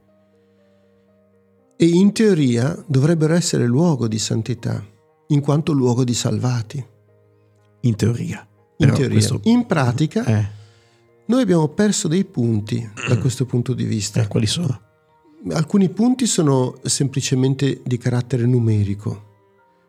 e 1.80 1.86
in 1.86 2.12
teoria 2.12 2.84
dovrebbero 2.88 3.34
essere 3.34 3.65
luogo 3.65 4.08
di 4.08 4.19
santità, 4.19 4.84
in 5.28 5.41
quanto 5.41 5.73
luogo 5.73 6.04
di 6.04 6.13
salvati. 6.13 6.86
In 7.82 7.95
teoria. 7.95 8.47
In 8.78 8.89
teoria. 8.93 9.10
Questo... 9.10 9.39
In 9.43 9.65
pratica... 9.65 10.26
Eh 10.26 10.56
noi 11.27 11.41
abbiamo 11.41 11.67
perso 11.69 12.07
dei 12.07 12.25
punti 12.25 12.89
da 13.07 13.17
questo 13.17 13.45
punto 13.45 13.73
di 13.73 13.83
vista. 13.83 14.21
Eh, 14.21 14.27
quali 14.27 14.47
sono? 14.47 14.81
Alcuni 15.51 15.89
punti 15.89 16.25
sono 16.25 16.79
semplicemente 16.83 17.81
di 17.83 17.97
carattere 17.97 18.45
numerico, 18.45 19.25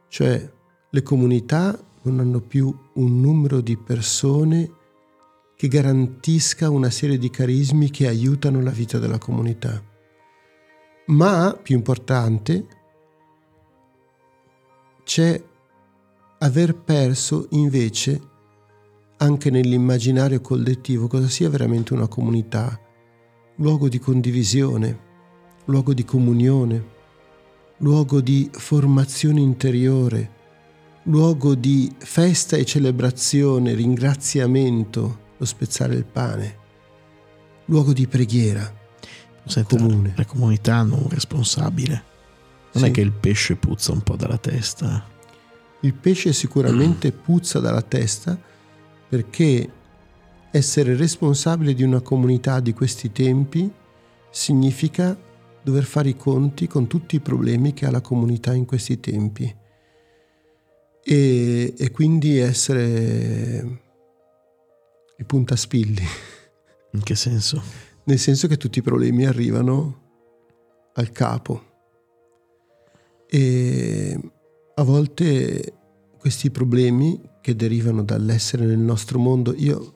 cioè 0.09 0.51
le 0.91 1.03
comunità 1.03 1.79
non 2.03 2.21
hanno 2.21 2.41
più 2.41 2.75
un 2.95 3.21
numero 3.21 3.61
di 3.61 3.77
persone 3.77 4.71
che 5.57 5.69
garantisca 5.69 6.71
una 6.71 6.91
serie 6.91 7.19
di 7.19 7.31
carismi 7.31 7.91
che 7.91 8.07
aiutano 8.07 8.63
la 8.63 8.71
vita 8.71 8.99
della 8.99 9.19
comunità. 9.19 9.83
Ma, 11.07 11.59
più 11.61 11.75
importante, 11.75 12.67
c'è 15.03 15.43
aver 16.39 16.75
perso 16.77 17.47
invece 17.51 18.21
anche 19.19 19.51
nell'immaginario 19.51 20.41
collettivo 20.41 21.07
cosa 21.07 21.29
sia 21.29 21.49
veramente 21.49 21.93
una 21.93 22.07
comunità, 22.07 22.81
luogo 23.57 23.89
di 23.89 23.99
condivisione, 23.99 25.07
luogo 25.67 25.93
di 25.95 26.05
comunione, 26.05 26.97
luogo 27.79 28.21
di 28.21 28.49
formazione 28.53 29.41
interiore, 29.41 30.37
luogo 31.05 31.55
di 31.55 31.93
festa 31.99 32.57
e 32.57 32.65
celebrazione, 32.65 33.75
ringraziamento, 33.75 35.19
lo 35.37 35.45
spezzare 35.45 35.95
il 35.95 36.05
pane, 36.05 36.57
luogo 37.67 37.93
di 37.93 38.07
preghiera 38.07 38.77
Senta, 39.45 39.77
comune. 39.77 40.13
Le 40.17 40.27
comunità 40.27 40.77
hanno 40.77 40.97
un 40.97 41.09
responsabile. 41.09 42.05
Non 42.73 42.85
sì. 42.85 42.91
è 42.91 42.93
che 42.93 43.01
il 43.01 43.13
pesce 43.13 43.57
puzza 43.57 43.93
un 43.93 44.03
po' 44.03 44.17
dalla 44.17 44.37
testa? 44.37 45.07
Il 45.81 45.95
pesce 45.95 46.33
sicuramente 46.33 47.11
puzza 47.13 47.59
dalla 47.59 47.83
testa 47.83 48.39
perché 49.09 49.73
essere 50.51 50.97
responsabile 50.97 51.75
di 51.75 51.83
una 51.83 52.01
comunità 52.01 52.61
di 52.61 52.73
questi 52.73 53.13
tempi 53.13 53.71
significa 54.31 55.17
dover 55.63 55.85
fare 55.85 56.11
i 56.11 56.17
conti 56.17 56.67
con 56.67 56.87
tutti 56.87 57.17
i 57.17 57.21
problemi 57.21 57.75
che 57.75 57.87
ha 57.87 57.91
la 57.91 58.01
comunità 58.01 58.55
in 58.55 58.65
questi 58.65 59.01
tempi 59.01 59.55
e, 61.03 61.75
e 61.77 61.91
quindi 61.91 62.39
essere 62.39 63.81
il 65.17 65.27
puntaspilli. 65.27 66.05
In 66.93 67.03
che 67.03 67.15
senso? 67.15 67.63
Nel 68.05 68.19
senso 68.19 68.47
che 68.47 68.57
tutti 68.57 68.79
i 68.79 68.83
problemi 68.83 69.27
arrivano 69.27 70.07
al 70.95 71.11
capo 71.11 71.63
e 73.27 74.19
a 74.75 74.83
volte 74.83 75.78
questi 76.29 76.51
problemi 76.51 77.19
che 77.41 77.57
derivano 77.57 78.03
dall'essere 78.03 78.67
nel 78.67 78.77
nostro 78.77 79.19
mondo, 79.19 79.55
io 79.57 79.95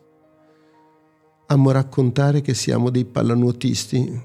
amo 1.49 1.71
raccontare 1.73 2.41
che 2.41 2.55
siamo 2.55 2.89
dei 2.89 3.05
pallanuotisti 3.05 4.23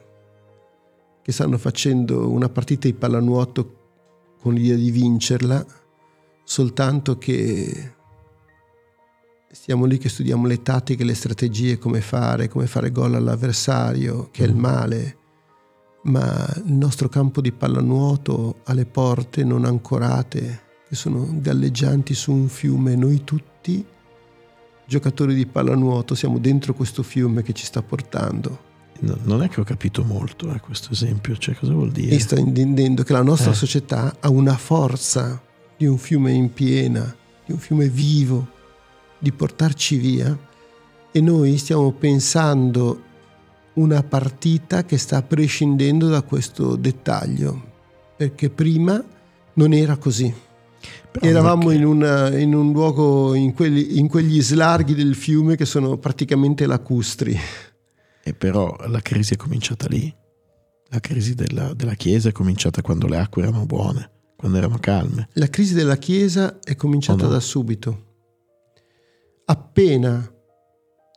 che 1.21 1.31
stanno 1.33 1.57
facendo 1.57 2.29
una 2.29 2.47
partita 2.47 2.87
di 2.87 2.93
pallanuoto 2.93 4.35
con 4.39 4.53
l'idea 4.53 4.77
di 4.77 4.89
vincerla, 4.89 5.65
soltanto 6.45 7.17
che 7.17 7.95
stiamo 9.51 9.83
lì 9.83 9.97
che 9.97 10.07
studiamo 10.07 10.47
le 10.47 10.61
tattiche, 10.61 11.03
le 11.03 11.13
strategie, 11.13 11.77
come 11.77 11.99
fare, 11.99 12.47
come 12.47 12.67
fare 12.67 12.89
gol 12.89 13.15
all'avversario, 13.15 14.29
che 14.31 14.45
è 14.45 14.47
il 14.47 14.55
mm. 14.55 14.59
male, 14.59 15.17
ma 16.03 16.49
il 16.63 16.71
nostro 16.71 17.09
campo 17.09 17.41
di 17.41 17.51
pallanuoto 17.51 18.61
ha 18.63 18.71
le 18.71 18.85
porte 18.85 19.43
non 19.43 19.65
ancorate, 19.65 20.66
che 20.87 20.95
sono 20.95 21.27
galleggianti 21.31 22.13
su 22.13 22.31
un 22.31 22.47
fiume, 22.47 22.95
noi 22.95 23.23
tutti, 23.23 23.85
giocatori 24.85 25.35
di 25.35 25.45
pallanuoto, 25.45 26.15
siamo 26.15 26.39
dentro 26.39 26.73
questo 26.73 27.03
fiume 27.03 27.43
che 27.43 27.53
ci 27.53 27.65
sta 27.65 27.81
portando 27.81 28.65
No, 28.99 29.15
non 29.23 29.43
è 29.43 29.49
che 29.49 29.61
ho 29.61 29.63
capito 29.63 30.03
molto 30.03 30.51
eh, 30.51 30.59
questo 30.59 30.91
esempio, 30.91 31.37
cioè 31.37 31.55
cosa 31.55 31.73
vuol 31.73 31.91
dire? 31.91 32.15
E 32.15 32.19
sto 32.19 32.35
intendendo 32.35 33.03
che 33.03 33.13
la 33.13 33.21
nostra 33.21 33.51
eh. 33.51 33.55
società 33.55 34.17
ha 34.19 34.29
una 34.29 34.57
forza 34.57 35.41
di 35.75 35.85
un 35.85 35.97
fiume 35.97 36.31
in 36.31 36.51
piena, 36.51 37.15
di 37.45 37.51
un 37.51 37.59
fiume 37.59 37.89
vivo, 37.89 38.47
di 39.19 39.31
portarci 39.31 39.97
via 39.97 40.37
e 41.11 41.21
noi 41.21 41.57
stiamo 41.57 41.91
pensando 41.91 43.03
una 43.73 44.01
partita 44.01 44.83
che 44.83 44.97
sta 44.97 45.21
prescindendo 45.21 46.07
da 46.07 46.23
questo 46.23 46.75
dettaglio, 46.75 47.75
perché 48.15 48.49
prima 48.49 49.03
non 49.53 49.73
era 49.73 49.97
così. 49.97 50.33
Però 51.11 51.25
Eravamo 51.25 51.71
in, 51.71 51.85
una, 51.85 52.37
in, 52.37 52.53
un 52.53 52.71
luogo, 52.71 53.33
in, 53.33 53.53
quelli, 53.53 53.97
in 53.97 54.07
quegli 54.07 54.41
slarghi 54.41 54.93
del 54.93 55.15
fiume 55.15 55.55
che 55.55 55.65
sono 55.65 55.97
praticamente 55.97 56.65
lacustri. 56.65 57.37
E 58.23 58.33
però 58.33 58.75
la 58.87 59.01
crisi 59.01 59.33
è 59.33 59.37
cominciata 59.37 59.87
lì. 59.87 60.13
La 60.89 60.99
crisi 60.99 61.33
della, 61.33 61.73
della 61.73 61.95
Chiesa 61.95 62.29
è 62.29 62.31
cominciata 62.31 62.81
quando 62.81 63.07
le 63.07 63.17
acque 63.17 63.43
erano 63.43 63.65
buone, 63.65 64.09
quando 64.35 64.57
erano 64.57 64.77
calme. 64.79 65.29
La 65.33 65.47
crisi 65.47 65.73
della 65.73 65.97
Chiesa 65.97 66.59
è 66.59 66.75
cominciata 66.75 67.23
no? 67.23 67.31
da 67.31 67.39
subito. 67.39 68.05
Appena 69.45 70.31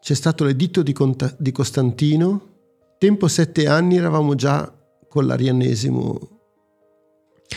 c'è 0.01 0.15
stato 0.15 0.45
l'editto 0.45 0.83
di, 0.83 0.93
Conta- 0.93 1.35
di 1.39 1.53
Costantino, 1.53 2.49
tempo 2.99 3.29
sette 3.29 3.67
anni 3.67 3.97
eravamo 3.97 4.35
già 4.35 4.73
con 5.09 5.27
l'arianesimo 5.27 6.40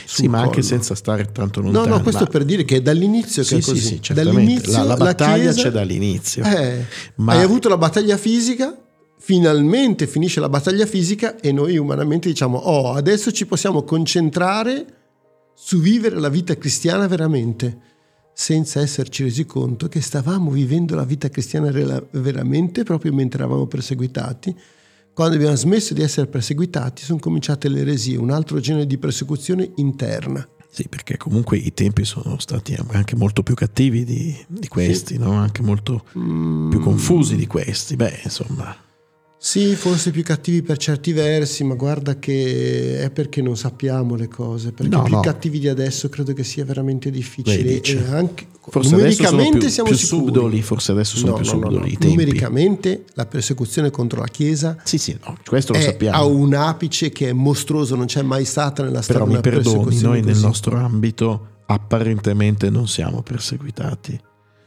sì, 0.05 0.27
ma 0.27 0.41
anche 0.41 0.61
senza 0.61 0.95
stare 0.95 1.31
tanto 1.31 1.61
lontano. 1.61 1.85
No, 1.85 1.95
no, 1.97 2.01
questo 2.01 2.25
per 2.25 2.43
dire 2.43 2.65
che 2.65 2.77
è 2.77 2.81
dall'inizio 2.81 3.43
sì, 3.43 3.55
che 3.55 3.61
è 3.61 3.63
così. 3.63 3.79
Sì, 3.79 3.99
sì, 4.01 4.13
dall'inizio 4.13 4.71
la, 4.71 4.83
la 4.83 4.95
battaglia 4.95 5.45
la 5.45 5.51
chiesa... 5.51 5.61
c'è 5.61 5.71
dall'inizio. 5.71 6.43
Eh, 6.43 6.85
ma... 7.15 7.33
Hai 7.33 7.43
avuto 7.43 7.69
la 7.69 7.77
battaglia 7.77 8.17
fisica, 8.17 8.77
finalmente 9.19 10.07
finisce 10.07 10.39
la 10.39 10.49
battaglia 10.49 10.85
fisica 10.85 11.39
e 11.39 11.51
noi 11.51 11.77
umanamente 11.77 12.27
diciamo, 12.29 12.57
oh, 12.57 12.93
adesso 12.93 13.31
ci 13.31 13.45
possiamo 13.45 13.83
concentrare 13.83 14.85
su 15.55 15.79
vivere 15.79 16.19
la 16.19 16.29
vita 16.29 16.57
cristiana 16.57 17.07
veramente, 17.07 17.77
senza 18.33 18.81
esserci 18.81 19.23
resi 19.23 19.45
conto 19.45 19.87
che 19.87 20.01
stavamo 20.01 20.49
vivendo 20.49 20.95
la 20.95 21.05
vita 21.05 21.29
cristiana 21.29 21.71
veramente 22.11 22.83
proprio 22.83 23.13
mentre 23.13 23.39
eravamo 23.43 23.67
perseguitati. 23.67 24.55
Quando 25.13 25.35
abbiamo 25.35 25.55
smesso 25.55 25.93
di 25.93 26.01
essere 26.01 26.25
perseguitati 26.25 27.03
sono 27.03 27.19
cominciate 27.19 27.69
le 27.69 27.81
eresie, 27.81 28.17
un 28.17 28.31
altro 28.31 28.59
genere 28.59 28.87
di 28.87 28.97
persecuzione 28.97 29.71
interna. 29.75 30.47
Sì, 30.71 30.87
perché 30.87 31.17
comunque 31.17 31.57
i 31.57 31.71
tempi 31.71 32.03
sono 32.03 32.39
stati 32.39 32.75
anche 32.93 33.15
molto 33.15 33.43
più 33.43 33.53
cattivi 33.53 34.03
di, 34.03 34.35
di 34.47 34.67
questi, 34.67 35.13
sì. 35.13 35.19
no? 35.19 35.33
anche 35.33 35.61
molto 35.61 36.05
mm. 36.17 36.71
più 36.71 36.79
confusi 36.79 37.35
di 37.35 37.45
questi. 37.45 37.95
Beh, 37.95 38.21
insomma. 38.23 38.75
Sì, 39.45 39.75
forse 39.75 40.11
più 40.11 40.23
cattivi 40.23 40.61
per 40.61 40.77
certi 40.77 41.11
versi, 41.11 41.65
ma 41.65 41.75
guarda 41.75 42.17
che 42.17 43.01
è 43.01 43.09
perché 43.09 43.41
non 43.41 43.57
sappiamo 43.57 44.15
le 44.15 44.29
cose. 44.29 44.71
Perché 44.71 44.95
no, 44.95 45.03
più 45.03 45.15
no. 45.15 45.19
cattivi 45.19 45.59
di 45.59 45.67
adesso 45.67 46.07
credo 46.07 46.31
che 46.31 46.45
sia 46.45 46.63
veramente 46.63 47.11
difficile. 47.11 47.81
E 47.81 48.05
anche, 48.09 48.47
forse 48.69 48.95
numericamente 48.95 49.57
più, 49.57 49.67
siamo 49.67 49.89
più 49.89 49.97
sicuri. 49.97 50.23
subdoli, 50.23 50.61
forse 50.61 50.93
adesso 50.93 51.17
sono 51.17 51.31
no, 51.31 51.37
più 51.39 51.45
subdoli. 51.45 51.97
No, 51.99 52.07
Numericamente 52.07 53.03
la 53.15 53.25
persecuzione 53.25 53.91
contro 53.91 54.21
la 54.21 54.27
Chiesa 54.27 54.77
sì, 54.85 54.97
sì, 54.97 55.19
questo 55.45 55.73
lo 55.73 55.81
sappiamo. 55.81 56.15
ha 56.15 56.23
un 56.23 56.53
apice 56.53 57.09
che 57.09 57.27
è 57.27 57.33
mostruoso, 57.33 57.95
non 57.97 58.05
c'è 58.05 58.21
mai 58.21 58.45
stata 58.45 58.81
nella 58.81 59.01
storia. 59.01 59.25
Però 59.25 59.35
mi 59.35 59.41
perdoni, 59.41 59.99
noi 59.99 60.21
così. 60.21 60.33
nel 60.33 60.41
nostro 60.41 60.77
ambito 60.77 61.47
apparentemente 61.65 62.69
non 62.69 62.87
siamo 62.87 63.21
perseguitati 63.21 64.17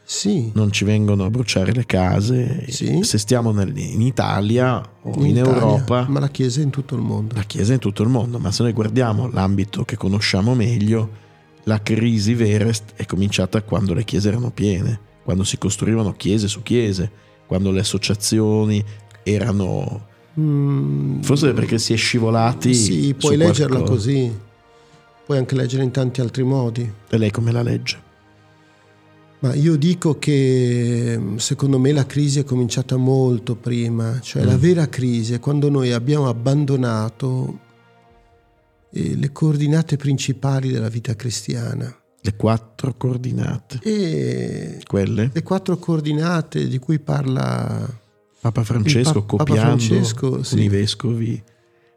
sì. 0.09 0.53
non 0.55 0.71
ci 0.71 0.85
vengono 0.85 1.25
a 1.25 1.31
bruciare 1.31 1.73
le 1.73 1.85
case. 1.85 2.71
Sì. 2.71 3.03
Se 3.03 3.19
stiamo 3.19 3.51
nel, 3.51 3.77
in 3.77 4.01
Italia 4.01 4.79
o 4.79 5.09
in, 5.17 5.27
in 5.27 5.37
Italia, 5.37 5.51
Europa. 5.51 6.07
Ma 6.09 6.21
la 6.21 6.29
Chiesa 6.29 6.61
è 6.61 6.63
in 6.63 6.71
tutto 6.71 6.95
il 6.95 7.03
mondo. 7.03 7.35
La 7.35 7.43
Chiesa 7.43 7.73
è 7.73 7.75
in 7.75 7.81
tutto 7.81 8.05
il 8.05 8.09
mondo, 8.09 8.39
ma 8.39 8.53
se 8.53 8.63
noi 8.63 8.73
guardiamo 8.73 9.29
l'ambito 9.29 9.85
che 9.85 9.97
conosciamo 9.97 10.55
meglio, 10.55 11.25
la 11.65 11.83
crisi 11.83 12.35
vera 12.35 12.71
è 12.95 13.05
cominciata 13.05 13.63
quando 13.63 13.95
le 13.95 14.05
chiese 14.05 14.29
erano 14.29 14.53
piene, 14.53 15.01
quando 15.25 15.43
si 15.43 15.59
costruivano 15.59 16.13
chiese 16.13 16.47
su 16.47 16.63
chiese, 16.63 17.11
quando 17.47 17.73
le 17.73 17.81
associazioni 17.81 18.83
erano... 19.25 20.07
Mm, 20.39 21.23
Forse 21.23 21.53
perché 21.53 21.79
si 21.79 21.93
è 21.93 21.97
scivolati. 21.97 22.75
Sì, 22.75 23.13
puoi 23.19 23.37
leggerla 23.37 23.79
qualcosa. 23.79 23.93
così, 23.93 24.39
puoi 25.25 25.39
anche 25.39 25.57
leggere 25.57 25.83
in 25.83 25.91
tanti 25.91 26.21
altri 26.21 26.45
modi. 26.45 26.89
E 27.09 27.19
lei 27.19 27.33
come 27.33 27.51
la 27.51 27.63
legge? 27.63 28.05
Ma 29.47 29.55
io 29.55 29.77
dico 29.77 30.19
che 30.19 31.21
secondo 31.37 31.79
me 31.79 31.93
la 31.93 32.05
crisi 32.05 32.41
è 32.41 32.45
cominciata 32.45 32.97
molto 32.97 33.55
prima, 33.55 34.19
cioè 34.21 34.43
mm. 34.43 34.47
la 34.47 34.57
vera 34.57 34.89
crisi 34.89 35.35
è 35.35 35.39
quando 35.39 35.71
noi 35.71 35.93
abbiamo 35.93 36.29
abbandonato 36.29 37.61
eh, 38.91 39.15
le 39.15 39.31
coordinate 39.31 39.97
principali 39.97 40.73
della 40.73 40.89
vita 40.89 41.15
cristiana. 41.15 41.97
Le 42.21 42.35
quattro 42.35 42.95
coordinate. 42.95 43.79
E 43.85 44.81
Quelle? 44.85 45.31
Le 45.33 45.43
quattro 45.45 45.77
coordinate 45.77 46.67
di 46.67 46.79
cui 46.79 46.99
parla 46.99 47.89
Papa 48.41 48.65
Francesco, 48.65 49.23
pa- 49.23 49.37
copiando 49.37 49.63
Papa 49.63 49.77
Francesco, 49.79 50.43
sì. 50.43 50.63
i 50.63 50.69
vescovi. 50.69 51.41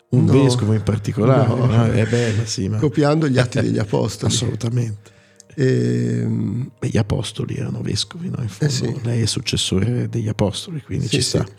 Un 0.10 0.26
no, 0.26 0.44
vescovo 0.44 0.74
in 0.74 0.84
particolare, 0.84 1.48
no. 1.48 1.66
No, 1.66 1.86
è 1.86 2.06
bella, 2.06 2.46
sì, 2.46 2.68
ma... 2.68 2.78
copiando 2.78 3.28
gli 3.28 3.40
atti 3.40 3.60
degli 3.60 3.80
apostoli. 3.80 4.32
Assolutamente. 4.32 5.18
E, 5.60 6.20
ehm, 6.22 6.72
Beh, 6.80 6.88
gli 6.88 6.98
apostoli 6.98 7.56
erano 7.56 7.82
vescovi, 7.82 8.30
no? 8.30 8.42
In 8.42 8.48
fondo, 8.48 8.74
eh 8.74 8.78
sì. 8.78 8.96
lei 9.04 9.22
è 9.24 9.26
successore 9.26 10.08
degli 10.08 10.30
apostoli, 10.30 10.82
quindi 10.82 11.08
sì, 11.08 11.16
ci 11.16 11.22
sta. 11.22 11.46
Sì. 11.46 11.52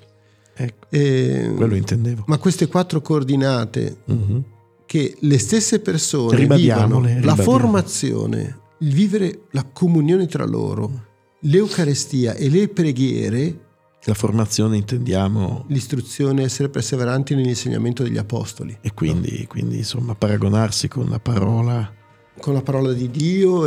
Ecco, 0.63 0.87
e, 0.89 1.43
ehm, 1.45 1.57
quello 1.57 1.75
intendevo. 1.75 2.25
Ma 2.27 2.39
queste 2.39 2.67
quattro 2.67 3.03
coordinate 3.03 3.99
uh-huh. 4.07 4.45
che 4.87 5.17
le 5.21 5.39
stesse 5.39 5.81
persone 5.81 6.47
vivano, 6.47 7.03
la 7.21 7.37
formazione, 7.37 8.59
il 8.79 8.95
vivere 8.95 9.43
la 9.51 9.65
comunione 9.71 10.27
tra 10.27 10.47
loro, 10.47 11.09
l'Eucarestia 11.41 12.35
e 12.35 12.49
le 12.49 12.69
preghiere. 12.69 13.69
La 14.05 14.15
formazione 14.15 14.79
intendiamo. 14.79 15.67
L'istruzione, 15.69 16.45
essere 16.45 16.71
perseveranti 16.71 17.35
nell'insegnamento 17.35 18.03
degli 18.03 18.17
apostoli. 18.17 18.75
E 18.81 18.95
quindi, 18.95 19.41
no? 19.41 19.47
quindi 19.47 19.77
insomma, 19.77 20.15
paragonarsi 20.15 20.89
con 20.89 21.07
la 21.11 21.21
parola 21.21 21.99
con 22.41 22.55
la 22.55 22.63
parola 22.63 22.93
di 22.93 23.11
Dio, 23.11 23.67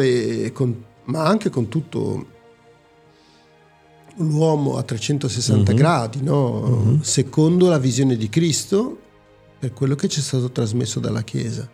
con, 0.51 0.83
ma 1.05 1.25
anche 1.25 1.49
con 1.49 1.69
tutto 1.69 2.25
l'uomo 4.17 4.77
a 4.77 4.83
360 4.83 5.71
uh-huh. 5.71 5.77
gradi, 5.77 6.21
no? 6.21 6.59
uh-huh. 6.59 7.01
secondo 7.01 7.69
la 7.69 7.77
visione 7.77 8.15
di 8.15 8.29
Cristo, 8.29 8.99
per 9.59 9.73
quello 9.73 9.95
che 9.95 10.09
ci 10.09 10.19
è 10.19 10.23
stato 10.23 10.51
trasmesso 10.51 10.99
dalla 10.99 11.23
Chiesa. 11.23 11.69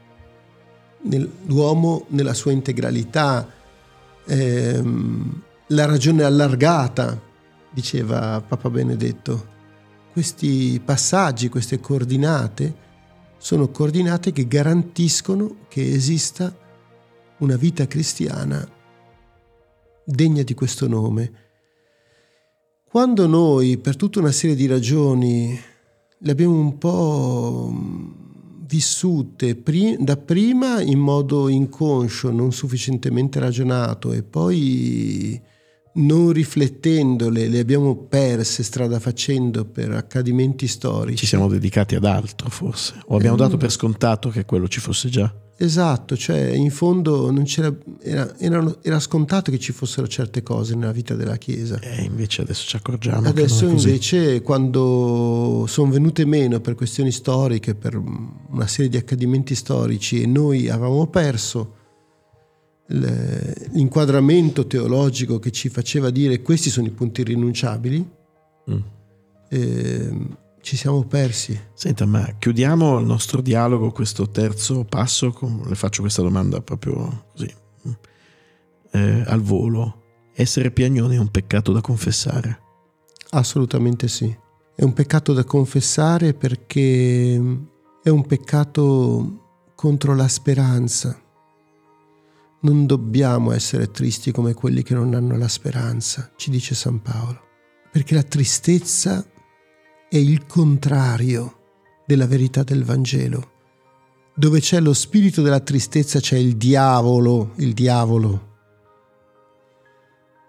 l'uomo 1.46 2.06
nella 2.10 2.34
sua 2.34 2.52
integralità, 2.52 3.48
ehm, 4.26 5.42
la 5.68 5.86
ragione 5.86 6.24
allargata, 6.24 7.20
diceva 7.72 8.42
Papa 8.46 8.70
Benedetto. 8.70 9.58
Questi 10.12 10.82
passaggi, 10.84 11.50
queste 11.50 11.80
coordinate 11.80 12.88
sono 13.38 13.70
coordinate 13.70 14.32
che 14.32 14.48
garantiscono 14.48 15.56
che 15.68 15.94
esista 15.94 16.54
una 17.40 17.56
vita 17.56 17.88
cristiana 17.88 18.68
degna 20.06 20.44
di 20.44 20.54
questo 20.54 20.88
nome. 20.88 21.32
Quando 22.90 23.28
noi, 23.28 23.78
per 23.78 23.96
tutta 23.96 24.20
una 24.20 24.32
serie 24.32 24.56
di 24.56 24.66
ragioni, 24.66 25.60
le 26.18 26.32
abbiamo 26.32 26.60
un 26.60 26.78
po' 26.78 27.74
vissute 28.66 29.62
da 30.00 30.18
prima 30.18 30.82
in 30.82 31.00
modo 31.00 31.50
inconscio, 31.50 32.32
non 32.32 32.52
sufficientemente 32.52 33.40
ragionato 33.40 34.12
e 34.12 34.24
poi 34.24 35.42
non 35.92 36.32
riflettendole 36.32 37.48
le 37.48 37.60
abbiamo 37.60 37.96
perse 37.96 38.64
strada 38.64 39.00
facendo 39.00 39.66
per 39.66 39.92
accadimenti 39.92 40.68
storici. 40.68 41.18
Ci 41.18 41.26
siamo 41.26 41.48
dedicati 41.48 41.96
ad 41.96 42.06
altro 42.06 42.50
forse, 42.50 42.96
o 43.08 43.16
abbiamo 43.16 43.36
eh, 43.36 43.40
dato 43.40 43.58
per 43.58 43.72
scontato 43.72 44.30
che 44.30 44.46
quello 44.46 44.68
ci 44.68 44.80
fosse 44.80 45.10
già. 45.10 45.34
Esatto, 45.62 46.16
cioè 46.16 46.40
in 46.52 46.72
fondo 46.72 47.30
era, 47.54 48.34
era, 48.38 48.78
era, 48.82 49.00
scontato 49.02 49.52
che 49.52 49.60
ci 49.60 49.74
fossero 49.74 50.08
certe 50.08 50.42
cose 50.42 50.74
nella 50.74 50.94
vita 50.94 51.16
della 51.16 51.36
Chiesa. 51.36 51.82
E 51.82 52.04
invece 52.04 52.44
adesso 52.44 52.66
ci 52.66 52.78
accorgiamo. 52.78 53.28
Adesso 53.28 53.68
invece 53.68 54.42
quando 54.42 55.66
sono 55.68 55.92
venute 55.92 56.24
meno 56.24 56.62
per 56.62 56.76
questioni 56.76 57.12
storiche, 57.12 57.76
per 57.76 57.98
una 57.98 58.68
serie 58.68 58.90
di 58.90 58.96
accadimenti 58.96 59.54
storici 59.54 60.22
e 60.22 60.28
noi 60.28 60.70
avevamo 60.70 61.08
perso 61.08 61.74
l'inquadramento 62.92 64.66
teologico 64.66 65.40
che 65.40 65.52
ci 65.52 65.68
faceva 65.68 66.10
dire 66.10 66.42
questi 66.42 66.70
sono 66.70 66.88
i 66.88 66.92
punti 66.92 67.20
irrinunciabili, 67.20 68.10
mm. 68.72 68.78
eh, 69.50 70.18
ci 70.70 70.78
siamo 70.78 71.04
persi. 71.04 71.60
Senta, 71.74 72.06
ma 72.06 72.36
chiudiamo 72.38 73.00
il 73.00 73.06
nostro 73.08 73.42
dialogo, 73.42 73.90
questo 73.90 74.30
terzo 74.30 74.84
passo, 74.84 75.32
con, 75.32 75.64
le 75.66 75.74
faccio 75.74 76.02
questa 76.02 76.22
domanda 76.22 76.62
proprio 76.62 77.26
così, 77.32 77.52
eh, 78.92 79.24
al 79.26 79.42
volo. 79.42 80.04
Essere 80.32 80.70
piagnoni 80.70 81.16
è 81.16 81.20
un 81.20 81.32
peccato 81.32 81.72
da 81.72 81.82
confessare? 81.82 82.60
Assolutamente 83.32 84.08
sì. 84.08 84.32
È 84.76 84.84
un 84.84 84.94
peccato 84.94 85.34
da 85.34 85.44
confessare 85.44 86.36
perché 86.36 87.34
è 88.04 88.10
un 88.10 88.26
peccato 88.28 89.72
contro 89.74 90.14
la 90.14 90.28
speranza. 90.28 91.20
Non 92.62 92.86
dobbiamo 92.86 93.54
essere 93.54 93.90
tristi 93.90 94.32
come 94.32 94.54
quelli 94.54 94.84
che 94.84 94.94
non 94.94 95.16
hanno 95.16 95.36
la 95.36 95.48
speranza, 95.48 96.32
ci 96.36 96.52
dice 96.52 96.76
San 96.76 97.02
Paolo, 97.02 97.42
perché 97.92 98.14
la 98.14 98.22
tristezza 98.22 99.26
è 100.10 100.18
il 100.18 100.48
contrario 100.48 101.58
della 102.06 102.26
verità 102.26 102.64
del 102.64 102.84
Vangelo. 102.84 103.52
Dove 104.34 104.60
c'è 104.60 104.80
lo 104.80 104.94
spirito 104.94 105.44
della 105.44 105.60
tristezza 105.60 106.20
c'è 106.20 106.38
il 106.38 106.58
diavolo, 106.58 107.52
il 107.58 107.74
diavolo. 107.74 108.48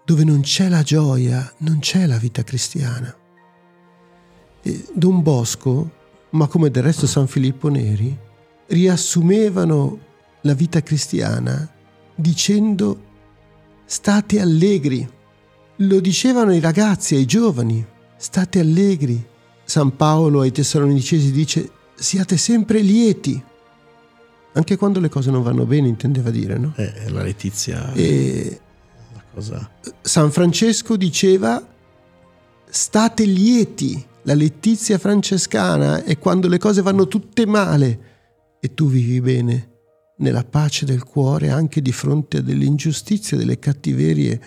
Dove 0.03 0.23
non 0.23 0.41
c'è 0.41 0.67
la 0.67 0.81
gioia 0.81 1.53
non 1.57 1.77
c'è 1.77 2.07
la 2.07 2.17
vita 2.17 2.43
cristiana. 2.43 3.15
E 4.63 4.85
Don 4.95 5.21
Bosco, 5.21 5.91
ma 6.31 6.47
come 6.47 6.71
del 6.71 6.81
resto 6.81 7.05
San 7.05 7.27
Filippo 7.27 7.69
Neri, 7.69 8.17
riassumevano 8.67 9.99
la 10.41 10.53
vita 10.55 10.81
cristiana 10.81 11.69
dicendo 12.15 12.99
state 13.85 14.39
allegri. 14.39 15.07
Lo 15.77 15.99
dicevano 15.99 16.51
i 16.53 16.59
ragazzi, 16.59 17.13
ai 17.13 17.25
giovani, 17.25 17.85
state 18.17 18.59
allegri, 18.59 19.29
San 19.71 19.95
Paolo 19.95 20.41
ai 20.41 20.51
Tessalonicesi 20.51 21.31
dice 21.31 21.71
siate 21.95 22.35
sempre 22.35 22.81
lieti, 22.81 23.41
anche 24.51 24.75
quando 24.75 24.99
le 24.99 25.07
cose 25.07 25.31
non 25.31 25.43
vanno 25.43 25.65
bene, 25.65 25.87
intendeva 25.87 26.29
dire, 26.29 26.57
no? 26.57 26.73
Eh, 26.75 27.09
la 27.09 27.23
letizia. 27.23 27.93
E 27.93 28.59
cosa... 29.33 29.71
San 30.01 30.29
Francesco 30.29 30.97
diceva 30.97 31.65
state 32.69 33.23
lieti, 33.23 34.05
la 34.23 34.33
letizia 34.33 34.97
francescana 34.97 36.03
è 36.03 36.17
quando 36.19 36.49
le 36.49 36.57
cose 36.57 36.81
vanno 36.81 37.07
tutte 37.07 37.45
male 37.45 37.99
e 38.59 38.73
tu 38.73 38.89
vivi 38.89 39.21
bene, 39.21 39.69
nella 40.17 40.43
pace 40.43 40.83
del 40.83 41.05
cuore, 41.05 41.49
anche 41.49 41.81
di 41.81 41.93
fronte 41.93 42.39
a 42.39 42.41
delle 42.41 42.65
ingiustizie, 42.65 43.37
delle 43.37 43.57
cattiverie 43.57 44.41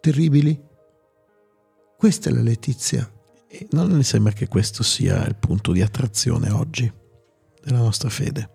terribili. 0.00 0.56
Questa 1.96 2.30
è 2.30 2.32
la 2.32 2.42
letizia. 2.42 3.11
E 3.54 3.66
non 3.72 3.90
mi 3.90 4.02
sembra 4.02 4.32
che 4.32 4.48
questo 4.48 4.82
sia 4.82 5.26
il 5.26 5.36
punto 5.36 5.72
di 5.72 5.82
attrazione 5.82 6.48
oggi 6.50 6.90
della 7.62 7.80
nostra 7.80 8.08
fede. 8.08 8.48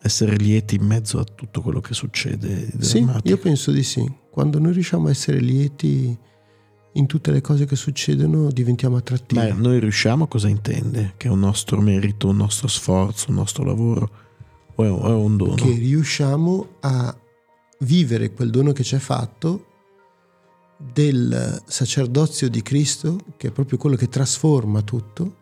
Essere 0.00 0.36
lieti 0.36 0.76
in 0.76 0.84
mezzo 0.84 1.18
a 1.18 1.24
tutto 1.24 1.60
quello 1.60 1.80
che 1.80 1.92
succede. 1.92 2.70
Sì, 2.78 3.04
io 3.24 3.38
penso 3.38 3.72
di 3.72 3.82
sì. 3.82 4.08
Quando 4.30 4.60
noi 4.60 4.74
riusciamo 4.74 5.08
a 5.08 5.10
essere 5.10 5.40
lieti 5.40 6.16
in 6.92 7.06
tutte 7.06 7.32
le 7.32 7.40
cose 7.40 7.64
che 7.64 7.74
succedono 7.74 8.52
diventiamo 8.52 8.96
attrattivi. 8.96 9.40
Ma 9.40 9.52
noi 9.54 9.80
riusciamo 9.80 10.28
cosa 10.28 10.46
intende? 10.46 11.14
Che 11.16 11.26
è 11.26 11.30
un 11.30 11.40
nostro 11.40 11.80
merito, 11.80 12.28
un 12.28 12.36
nostro 12.36 12.68
sforzo, 12.68 13.30
un 13.30 13.36
nostro 13.36 13.64
lavoro 13.64 14.10
o 14.76 14.84
è 14.84 14.88
un 14.88 15.36
dono? 15.36 15.56
Che 15.56 15.72
riusciamo 15.72 16.76
a 16.80 17.16
vivere 17.80 18.32
quel 18.32 18.50
dono 18.50 18.70
che 18.70 18.84
ci 18.84 18.94
è 18.94 19.00
fatto 19.00 19.66
del 20.92 21.62
sacerdozio 21.66 22.48
di 22.48 22.62
Cristo, 22.62 23.18
che 23.36 23.48
è 23.48 23.50
proprio 23.50 23.78
quello 23.78 23.96
che 23.96 24.08
trasforma 24.08 24.82
tutto, 24.82 25.36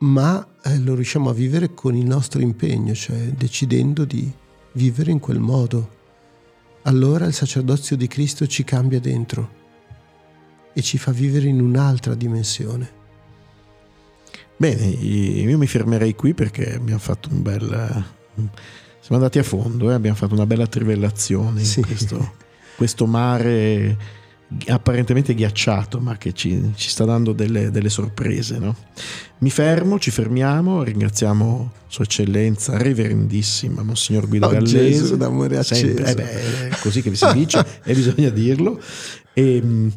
ma 0.00 0.46
eh, 0.62 0.78
lo 0.78 0.94
riusciamo 0.94 1.30
a 1.30 1.32
vivere 1.32 1.74
con 1.74 1.96
il 1.96 2.04
nostro 2.04 2.40
impegno, 2.40 2.94
cioè 2.94 3.18
decidendo 3.30 4.04
di 4.04 4.30
vivere 4.72 5.10
in 5.10 5.18
quel 5.18 5.38
modo. 5.38 6.00
Allora 6.82 7.26
il 7.26 7.32
sacerdozio 7.32 7.96
di 7.96 8.08
Cristo 8.08 8.46
ci 8.46 8.64
cambia 8.64 9.00
dentro 9.00 9.60
e 10.72 10.82
ci 10.82 10.98
fa 10.98 11.12
vivere 11.12 11.46
in 11.46 11.60
un'altra 11.60 12.14
dimensione. 12.14 13.00
Bene, 14.56 14.86
io 14.86 15.58
mi 15.58 15.66
fermerei 15.66 16.14
qui 16.14 16.34
perché 16.34 16.74
abbiamo 16.74 17.00
fatto 17.00 17.28
un 17.30 17.42
bel... 17.42 18.04
Siamo 19.00 19.20
andati 19.20 19.40
a 19.40 19.42
fondo, 19.42 19.90
eh? 19.90 19.94
abbiamo 19.94 20.16
fatto 20.16 20.34
una 20.34 20.46
bella 20.46 20.66
trivellazione 20.66 21.64
sì. 21.64 21.80
in 21.80 21.86
questo, 21.86 22.34
questo 22.76 23.06
mare 23.06 24.20
apparentemente 24.66 25.34
ghiacciato, 25.34 26.00
ma 26.00 26.16
che 26.16 26.32
ci, 26.32 26.72
ci 26.74 26.88
sta 26.88 27.04
dando 27.04 27.32
delle, 27.32 27.70
delle 27.70 27.88
sorprese. 27.88 28.58
No? 28.58 28.74
Mi 29.38 29.50
fermo, 29.50 29.98
ci 29.98 30.10
fermiamo, 30.10 30.82
ringraziamo 30.82 31.72
Sua 31.86 32.04
Eccellenza, 32.04 32.76
Reverendissima, 32.76 33.82
Monsignor 33.82 34.28
Guido 34.28 34.46
oh, 34.46 34.50
Gallese. 34.50 34.90
Gesù 34.90 35.16
d'amore 35.16 35.58
acceso. 35.58 35.86
Sempre, 35.86 36.10
eh 36.10 36.14
beh, 36.14 36.68
è 36.68 36.76
così 36.80 37.02
che 37.02 37.10
vi 37.10 37.16
si 37.16 37.32
dice 37.32 37.64
e 37.82 37.94
bisogna 37.94 38.30
dirlo. 38.30 38.80
E, 39.32 39.60
mm, 39.62 39.88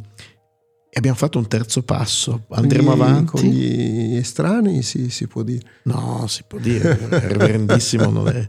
e, 0.89 0.97
abbiamo 0.97 1.17
fatto 1.17 1.37
un 1.37 1.47
terzo 1.47 1.83
passo. 1.83 2.45
Andremo 2.49 2.91
gli, 2.95 2.99
avanti. 2.99 3.25
Con 3.25 3.41
gli 3.41 4.15
estranei 4.15 4.81
sì, 4.81 5.09
si 5.09 5.27
può 5.27 5.43
dire. 5.43 5.65
No, 5.83 6.25
si 6.27 6.43
può 6.47 6.57
dire. 6.59 6.97
Reverendissimo 7.09 8.09
non 8.09 8.27
è 8.29 8.47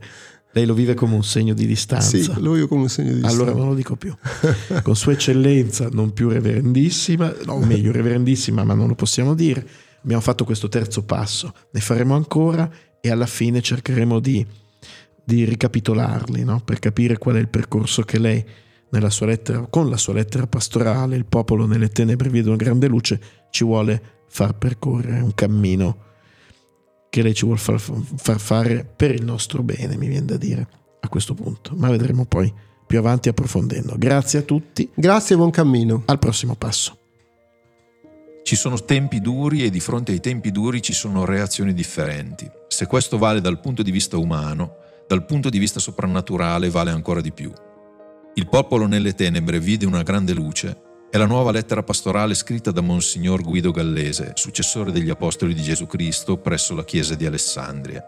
lei 0.56 0.64
lo 0.64 0.72
vive 0.72 0.94
come 0.94 1.14
un 1.14 1.22
segno 1.22 1.52
di 1.52 1.66
distanza. 1.66 2.16
Sì, 2.16 2.32
lo 2.40 2.52
vivo 2.52 2.66
come 2.66 2.82
un 2.82 2.88
segno 2.88 3.08
di 3.08 3.20
distanza. 3.20 3.36
Allora 3.36 3.54
non 3.54 3.68
lo 3.68 3.74
dico 3.74 3.94
più. 3.96 4.14
Con 4.82 4.96
Sua 4.96 5.12
Eccellenza, 5.12 5.90
non 5.92 6.14
più 6.14 6.30
reverendissima, 6.30 7.34
no, 7.44 7.58
meglio 7.58 7.92
reverendissima, 7.92 8.64
ma 8.64 8.72
non 8.72 8.88
lo 8.88 8.94
possiamo 8.94 9.34
dire. 9.34 9.66
Abbiamo 10.02 10.22
fatto 10.22 10.44
questo 10.44 10.68
terzo 10.68 11.04
passo, 11.04 11.52
ne 11.70 11.80
faremo 11.80 12.14
ancora 12.14 12.70
e 13.02 13.10
alla 13.10 13.26
fine 13.26 13.60
cercheremo 13.60 14.18
di, 14.18 14.46
di 15.22 15.44
ricapitolarli, 15.44 16.42
no? 16.42 16.62
per 16.64 16.78
capire 16.78 17.18
qual 17.18 17.36
è 17.36 17.38
il 17.38 17.48
percorso 17.48 18.00
che 18.02 18.18
lei, 18.18 18.42
sua 19.08 19.26
lettera, 19.26 19.66
con 19.68 19.90
la 19.90 19.98
sua 19.98 20.14
lettera 20.14 20.46
pastorale, 20.46 21.16
il 21.16 21.26
popolo 21.26 21.66
nelle 21.66 21.90
tenebre 21.90 22.30
vede 22.30 22.48
una 22.48 22.56
grande 22.56 22.86
luce, 22.86 23.20
ci 23.50 23.62
vuole 23.62 24.24
far 24.26 24.56
percorrere 24.56 25.20
un 25.20 25.34
cammino 25.34 26.04
che 27.16 27.22
lei 27.22 27.32
ci 27.32 27.46
vuole 27.46 27.58
far, 27.58 27.80
far 27.80 28.38
fare 28.38 28.84
per 28.84 29.10
il 29.10 29.24
nostro 29.24 29.62
bene, 29.62 29.96
mi 29.96 30.06
viene 30.06 30.26
da 30.26 30.36
dire 30.36 30.68
a 31.00 31.08
questo 31.08 31.32
punto, 31.32 31.72
ma 31.74 31.88
vedremo 31.88 32.26
poi 32.26 32.52
più 32.86 32.98
avanti 32.98 33.30
approfondendo. 33.30 33.94
Grazie 33.96 34.40
a 34.40 34.42
tutti. 34.42 34.90
Grazie 34.94 35.34
e 35.34 35.38
buon 35.38 35.50
cammino. 35.50 36.02
Al 36.04 36.18
prossimo 36.18 36.56
passo. 36.56 36.98
Ci 38.42 38.54
sono 38.54 38.84
tempi 38.84 39.22
duri 39.22 39.64
e 39.64 39.70
di 39.70 39.80
fronte 39.80 40.12
ai 40.12 40.20
tempi 40.20 40.52
duri 40.52 40.82
ci 40.82 40.92
sono 40.92 41.24
reazioni 41.24 41.72
differenti. 41.72 42.46
Se 42.68 42.86
questo 42.86 43.16
vale 43.16 43.40
dal 43.40 43.60
punto 43.60 43.82
di 43.82 43.90
vista 43.90 44.18
umano, 44.18 44.74
dal 45.08 45.24
punto 45.24 45.48
di 45.48 45.58
vista 45.58 45.80
soprannaturale 45.80 46.68
vale 46.68 46.90
ancora 46.90 47.22
di 47.22 47.32
più. 47.32 47.50
Il 48.34 48.46
popolo 48.46 48.86
nelle 48.86 49.14
tenebre 49.14 49.58
vide 49.58 49.86
una 49.86 50.02
grande 50.02 50.34
luce 50.34 50.82
è 51.16 51.18
la 51.18 51.24
nuova 51.24 51.50
lettera 51.50 51.82
pastorale 51.82 52.34
scritta 52.34 52.70
da 52.70 52.82
Monsignor 52.82 53.40
Guido 53.40 53.70
Gallese, 53.70 54.32
successore 54.34 54.92
degli 54.92 55.08
Apostoli 55.08 55.54
di 55.54 55.62
Gesù 55.62 55.86
Cristo 55.86 56.36
presso 56.36 56.74
la 56.74 56.84
Chiesa 56.84 57.14
di 57.14 57.24
Alessandria. 57.24 58.04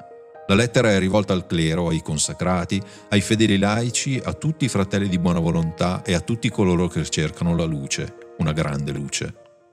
La 0.47 0.55
lettera 0.55 0.91
è 0.91 0.99
rivolta 0.99 1.33
al 1.33 1.47
clero, 1.47 1.89
ai 1.89 2.03
consacrati, 2.03 2.79
ai 3.09 3.23
fedeli 3.23 3.57
laici, 3.57 4.21
a 4.23 4.35
tutti 4.35 4.67
i 4.67 4.69
fratelli 4.69 5.09
di 5.09 5.19
buona 5.19 5.41
volontà 5.41 6.03
e 6.03 6.13
a 6.13 6.21
tutti 6.21 6.51
coloro 6.51 6.87
che 6.87 7.03
cercano 7.09 7.57
la 7.57 7.65
luce, 7.65 8.15
una 8.41 8.53
grande 8.53 8.93
luce. 8.93 9.48